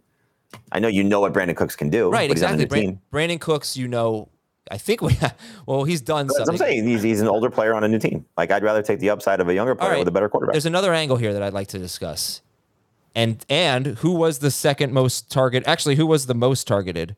[0.72, 2.10] I know you know what Brandin Cooks can do.
[2.10, 2.64] Right, but he's on a exactly.
[2.64, 3.02] new Bran- team.
[3.12, 4.30] Brandon Cooks, you know,
[4.72, 5.18] I think we,
[5.66, 6.66] well, he's done That's what something.
[6.66, 6.88] I'm saying.
[6.88, 8.26] He's, he's an older player on a new team.
[8.38, 10.54] Like I'd rather take the upside of a younger player right, with a better quarterback.
[10.54, 12.42] There's another angle here that I'd like to discuss,
[13.16, 15.64] and and who was the second most target?
[15.68, 17.16] Actually, who was the most targeted?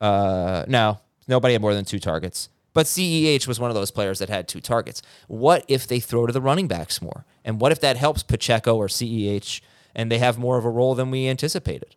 [0.00, 2.48] Uh, no, nobody had more than two targets.
[2.72, 5.00] But CEH was one of those players that had two targets.
[5.28, 7.24] What if they throw to the running backs more?
[7.42, 9.62] And what if that helps Pacheco or CEH
[9.94, 11.96] and they have more of a role than we anticipated?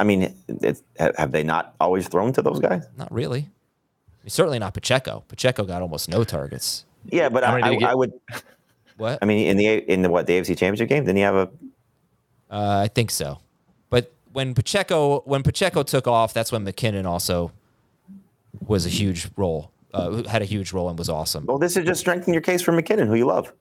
[0.00, 0.34] I mean,
[0.98, 2.86] have they not always thrown to those guys?
[2.96, 3.40] Not really.
[3.40, 5.22] I mean, certainly not Pacheco.
[5.28, 6.86] Pacheco got almost no targets.
[7.04, 7.90] Yeah, but I, I, get?
[7.90, 8.12] I would.
[8.96, 9.18] What?
[9.22, 11.50] I mean, in the in the what the AFC Championship game, didn't he have a?
[12.50, 13.38] Uh, I think so.
[14.30, 17.52] But when Pacheco when Pacheco took off, that's when McKinnon also
[18.66, 19.72] was a huge role.
[19.92, 21.46] Uh, had a huge role and was awesome.
[21.46, 23.52] Well, this is just strengthening your case for McKinnon, who you love.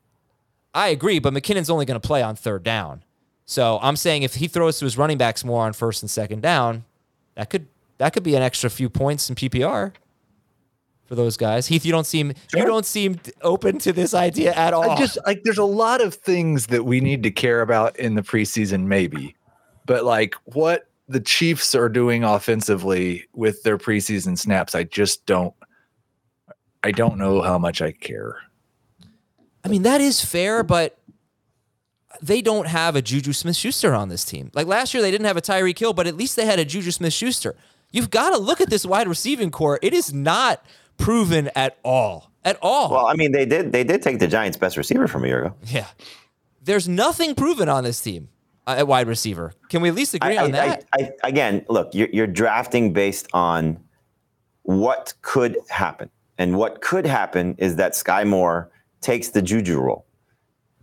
[0.75, 3.03] I agree, but McKinnon's only going to play on third down.
[3.45, 6.43] So I'm saying if he throws to his running backs more on first and second
[6.43, 6.85] down,
[7.33, 7.67] that could
[7.97, 9.93] that could be an extra few points in PPR
[11.05, 11.65] for those guys.
[11.65, 14.91] Heath, you don't seem you don't seem open to this idea at all.
[14.91, 18.13] I just like there's a lot of things that we need to care about in
[18.13, 19.35] the preseason, maybe,
[19.89, 25.53] but like what the Chiefs are doing offensively with their preseason snaps, I just don't.
[26.83, 28.37] I don't know how much I care.
[29.65, 30.99] I mean, that is fair, but
[32.21, 34.51] they don't have a Juju Smith Schuster on this team.
[34.53, 36.65] Like last year, they didn't have a Tyreek Hill, but at least they had a
[36.65, 37.55] Juju Smith Schuster.
[37.91, 39.79] You've got to look at this wide receiving core.
[39.81, 40.63] It is not
[40.97, 42.29] proven at all.
[42.45, 42.91] At all.
[42.91, 45.45] Well, I mean, they did they did take the Giants' best receiver from a year
[45.45, 45.55] ago.
[45.65, 45.87] yeah.
[46.61, 48.29] There's nothing proven on this team
[48.69, 49.51] Uh, at wide receiver.
[49.69, 50.85] Can we at least agree I, on I- that?
[50.93, 53.79] I, I, again, look, you're, you're drafting based on
[54.61, 58.69] what could happen, and what could happen is that Sky Moore
[59.01, 60.05] takes the Juju role,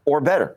[0.05, 0.57] or better,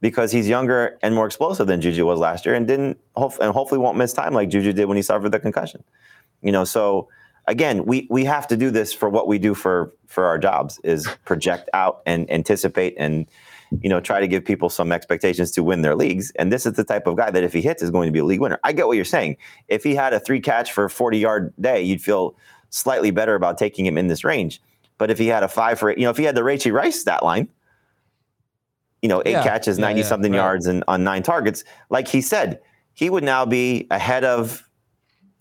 [0.00, 3.80] because he's younger and more explosive than Juju was last year, and didn't and hopefully
[3.80, 5.82] won't miss time like Juju did when he suffered the concussion.
[6.42, 7.08] You know, so
[7.48, 10.78] again, we we have to do this for what we do for for our jobs
[10.84, 13.26] is project out and anticipate and
[13.80, 16.30] you know try to give people some expectations to win their leagues.
[16.32, 18.18] And this is the type of guy that if he hits is going to be
[18.20, 18.58] a league winner.
[18.64, 19.36] I get what you're saying.
[19.68, 22.34] If he had a three catch for 40 yard day, you'd feel
[22.70, 24.60] slightly better about taking him in this range.
[24.98, 27.00] But if he had a five for you know if he had the Rashee Rice
[27.00, 27.48] stat line.
[29.00, 29.44] You know, eight Yeah.
[29.44, 30.38] catches, 90 yeah, something right.
[30.38, 31.62] yards, and on nine targets.
[31.88, 32.60] Like he said,
[32.94, 34.68] he would now be ahead of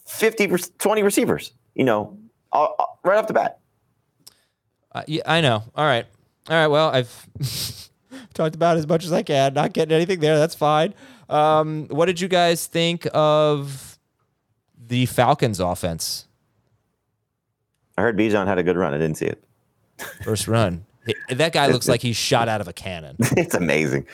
[0.06, 0.48] 50,
[0.78, 2.16] 20 receivers, you know,
[2.52, 3.58] all- all- right off the bat.
[4.94, 5.64] Uh, yeah, I know.
[5.76, 6.06] All right.
[6.50, 6.68] All right.
[6.68, 7.28] Well, I've
[8.38, 9.54] talked about as much as I can.
[9.54, 10.38] Not getting anything there.
[10.38, 10.94] That's fine.
[11.30, 13.98] Um, what did you guys think of
[14.88, 16.28] the Falcons offense?
[17.98, 18.94] I heard Bijan had a good run.
[18.94, 19.44] I didn't see it.
[20.24, 20.86] First run.
[21.30, 23.16] That guy looks like he's shot out of a cannon.
[23.20, 24.06] it's amazing.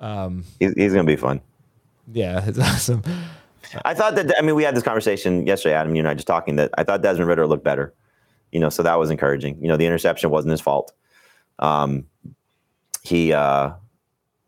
[0.00, 1.40] Um, He's, he's going to be fun.
[2.12, 3.02] yeah, it's awesome.
[3.84, 6.26] I thought that, I mean, we had this conversation yesterday, Adam, you and I just
[6.26, 7.92] talking that I thought Desmond Ridder looked better,
[8.52, 9.60] you know, so that was encouraging.
[9.60, 10.92] You know, the interception wasn't his fault.
[11.58, 12.06] Um,
[13.08, 13.70] he, uh,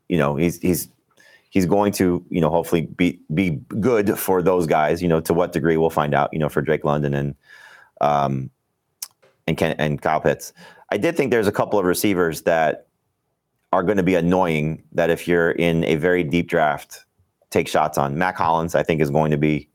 [0.08, 0.88] you know, he's he's
[1.50, 5.02] he's going to, you know, hopefully be be good for those guys.
[5.02, 6.32] You know, to what degree we'll find out.
[6.32, 7.34] You know, for Drake London and
[8.00, 8.50] um,
[9.46, 10.52] and Ken, and Kyle Pitts.
[10.90, 12.86] I did think there's a couple of receivers that
[13.72, 14.82] are going to be annoying.
[14.92, 17.04] That if you're in a very deep draft,
[17.50, 18.18] take shots on.
[18.18, 19.68] Mack Hollins, I think, is going to be,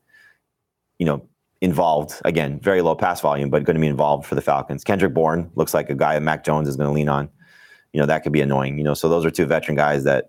[0.98, 1.26] you know,
[1.60, 2.60] involved again.
[2.60, 4.84] Very low pass volume, but going to be involved for the Falcons.
[4.84, 7.28] Kendrick Bourne looks like a guy that Mac Jones is going to lean on.
[7.96, 8.76] You know, that could be annoying.
[8.76, 10.26] You know, so those are two veteran guys that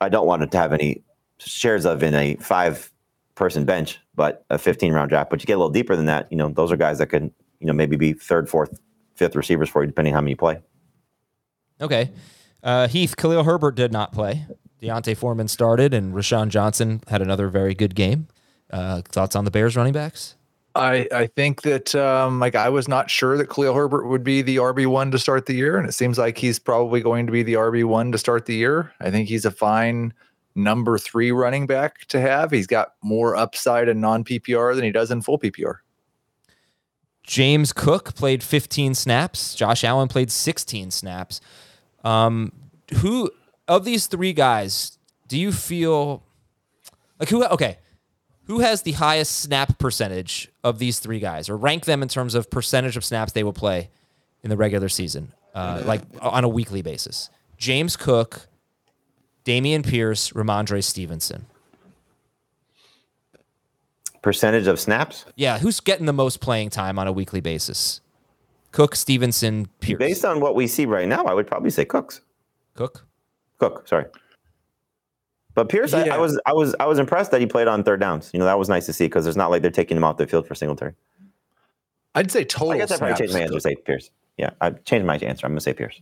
[0.00, 1.02] I don't want to have any
[1.38, 2.90] shares of in a five
[3.34, 5.28] person bench, but a 15 round draft.
[5.28, 6.32] But you get a little deeper than that.
[6.32, 7.24] You know, those are guys that could,
[7.60, 8.80] you know, maybe be third, fourth,
[9.16, 10.62] fifth receivers for you, depending on how many you play.
[11.78, 12.10] Okay.
[12.62, 14.46] Uh, Heath, Khalil Herbert did not play.
[14.80, 18.28] D'Onta Foreman started, and Roschon Johnson had another very good game.
[18.70, 20.36] Uh, thoughts on the Bears running backs?
[20.76, 24.42] I, I think that um, like I was not sure that Khalil Herbert would be
[24.42, 27.32] the RB one to start the year, and it seems like he's probably going to
[27.32, 28.92] be the RB one to start the year.
[29.00, 30.12] I think he's a fine
[30.54, 32.50] number three running back to have.
[32.50, 35.76] He's got more upside in non PPR than he does in full PPR.
[37.22, 39.54] James Cook played 15 snaps.
[39.54, 41.40] Josh Allen played 16 snaps.
[42.04, 42.52] Um,
[42.98, 43.30] who
[43.66, 44.96] of these three guys
[45.28, 46.22] do you feel
[47.18, 47.44] like who?
[47.44, 47.78] Okay,
[48.46, 52.34] who has the highest snap percentage of these three guys, or rank them in terms
[52.34, 53.90] of percentage of snaps they will play
[54.42, 57.30] in the regular season, uh, like on a weekly basis?
[57.58, 58.48] James Cook,
[59.44, 61.46] Dameon Pierce, Rhamondre Stevenson.
[64.22, 65.24] Percentage of snaps?
[65.36, 68.00] Yeah, who's getting the most playing time on a weekly basis?
[68.72, 69.98] Cook, Stevenson, Pierce.
[69.98, 72.20] Based on what we see right now, I would probably say Cooks.
[72.74, 73.06] Cook.
[73.58, 74.06] Cook, sorry.
[75.56, 77.98] But Pierce, I, I was I was I was impressed that he played on third
[77.98, 78.30] downs.
[78.32, 80.18] You know, that was nice to see because it's not like they're taking him off
[80.18, 80.92] the field for Singletary.
[82.14, 82.74] I'd say total.
[82.74, 84.10] I guess I probably changed my answer to say Pierce.
[84.36, 85.46] Yeah, I changed my answer.
[85.46, 86.00] I'm gonna say Pierce.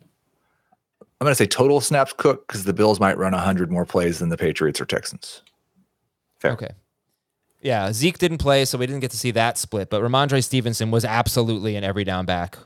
[1.20, 4.18] I'm going to say total snaps Cook because the Bills might run hundred more plays
[4.18, 5.42] than the Patriots or Texans.
[6.38, 6.52] Fair.
[6.52, 6.70] Okay.
[7.62, 9.88] Yeah, Zeke didn't play, so we didn't get to see that split.
[9.88, 12.58] But Rhamondre Stevenson was absolutely an every down back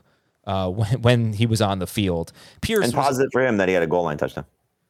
[0.45, 2.33] uh, when, when he was on the field.
[2.61, 4.45] Pierce And was, positive for him that he had a goal line touchdown.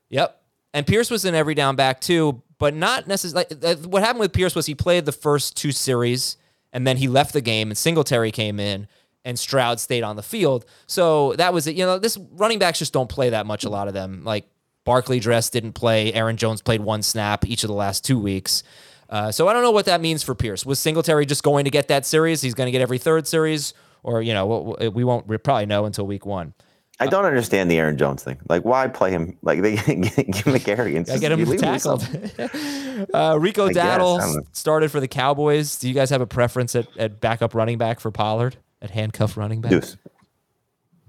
[0.09, 0.38] Yep.
[0.73, 3.47] And Pierce was an every down back too, but not necessarily.
[3.49, 6.37] Like, uh, what happened with Pierce was he played the first two series
[6.71, 8.87] and then he left the game and Singletary came in
[9.25, 10.65] and Stroud stayed on the field.
[10.87, 11.75] So that was it.
[11.75, 14.23] You know, this running backs just don't play that much, a lot of them.
[14.23, 14.45] Like
[14.85, 16.13] Barkley Dress didn't play.
[16.13, 18.63] Aaron Jones played one snap each of the last two weeks.
[19.09, 20.65] Uh, so I don't know what that means for Pierce.
[20.65, 22.41] Was Singletary just going to get that series?
[22.41, 23.73] He's going to get every third series?
[24.03, 26.53] Or, you know, we- won't we probably know until week one.
[27.01, 28.37] I don't understand the Aaron Jones thing.
[28.49, 29.37] Like, why play him?
[29.41, 32.01] Like, they give him a carry and I get him tackled.
[33.13, 35.79] uh, Rico Dowdle don't started for the Cowboys.
[35.79, 38.57] Do you guys have a preference at, at backup running back for Pollard?
[38.81, 39.71] At handcuff running back?
[39.71, 39.97] Deuce.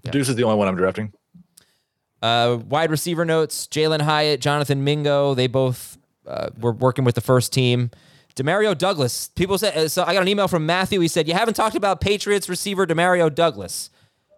[0.02, 1.12] Deuce is the only one I'm drafting.
[2.22, 5.34] Uh, wide receiver notes: Jalin Hyatt, Jonathan Mingo.
[5.34, 7.90] They both uh, were working with the first team.
[8.36, 9.28] Demario Douglas.
[9.34, 9.76] People said.
[9.76, 11.00] uh, So I got an email from Matthew.
[11.00, 13.90] He said, "You haven't talked about Patriots receiver Demario Douglas.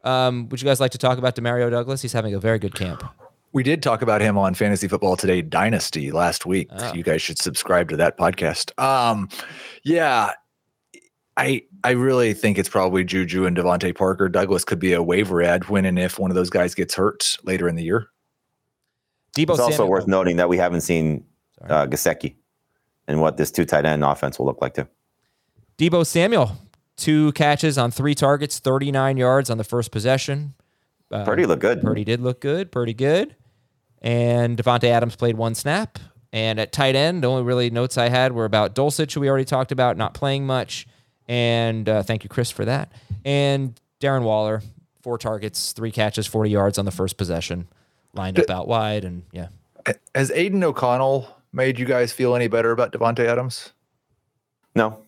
[0.05, 2.03] Um, would you guys like to talk about Demario Douglas?
[2.03, 3.05] He's having a very good camp.
[3.53, 6.69] We did talk about him on Fantasy Football Today Dynasty last week.
[6.71, 6.95] Oh.
[6.95, 8.77] You guys should subscribe to that podcast.
[8.83, 9.29] Um,
[9.85, 10.33] yeah,
[11.37, 14.29] I I really think it's probably Juju and DeVante Parker.
[14.29, 17.37] Douglas could be a waiver ad when and if one of those guys gets hurt
[17.45, 18.09] later in the year.
[19.37, 21.25] Debo It's also worth noting that we haven't seen
[21.69, 22.37] uh, Gesicki
[23.09, 24.87] and what this two tight end offense will look like too.
[25.79, 26.53] Debo Samuel,
[27.03, 30.55] two catches on three targets, 39 yards on the first possession.
[31.11, 31.83] Uh, Purdy looked good.
[31.83, 33.35] Purdy did look good, pretty good.
[34.01, 35.99] And Davante Adams played one snap.
[36.33, 39.29] And at tight end, the only really notes I had were about Dulcich, who we
[39.29, 40.87] already talked about, not playing much.
[41.29, 42.93] And uh, thank you, Chris, for that.
[43.25, 44.63] And Darren Waller,
[45.03, 47.67] four targets, three catches, 40 yards on the first possession,
[48.15, 49.05] lined up out wide.
[49.05, 49.49] And yeah.
[50.15, 53.73] Has Aidan O'Connell made you guys feel any better about Davante Adams?
[54.75, 55.02] No,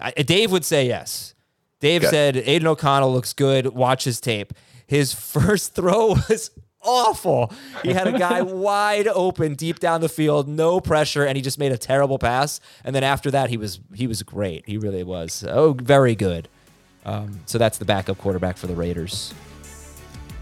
[0.00, 1.34] I, Dave would say yes.
[1.80, 2.10] Dave Okay.
[2.10, 3.66] said Aidan O'Connell looks good.
[3.68, 4.52] Watch his tape.
[4.86, 6.50] His first throw was
[6.82, 7.52] awful.
[7.82, 11.58] He had a guy wide open deep down the field, no pressure, and he just
[11.58, 12.60] made a terrible pass.
[12.84, 14.64] And then after that, he was he was great.
[14.66, 15.44] He really was.
[15.48, 16.48] Oh, very good.
[17.06, 19.32] Um, so that's the backup quarterback for the Raiders.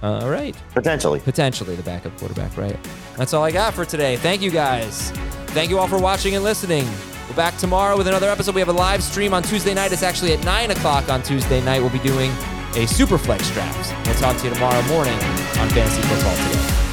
[0.03, 0.57] All right.
[0.75, 1.19] potentially.
[1.21, 2.77] Potentially the backup quarterback, right?
[3.17, 4.17] That's all I got for today.
[4.17, 5.11] Thank you guys.
[5.49, 6.87] Thank you all for watching and listening.
[7.29, 8.55] We're back tomorrow with another episode.
[8.55, 9.93] We have a live stream on Tuesday night.
[9.93, 11.81] It's actually at 9 o'clock on Tuesday night.
[11.81, 14.07] We'll be doing a Superflex draft.
[14.07, 16.88] We'll talk to you tomorrow morning on Fantasy Football Today.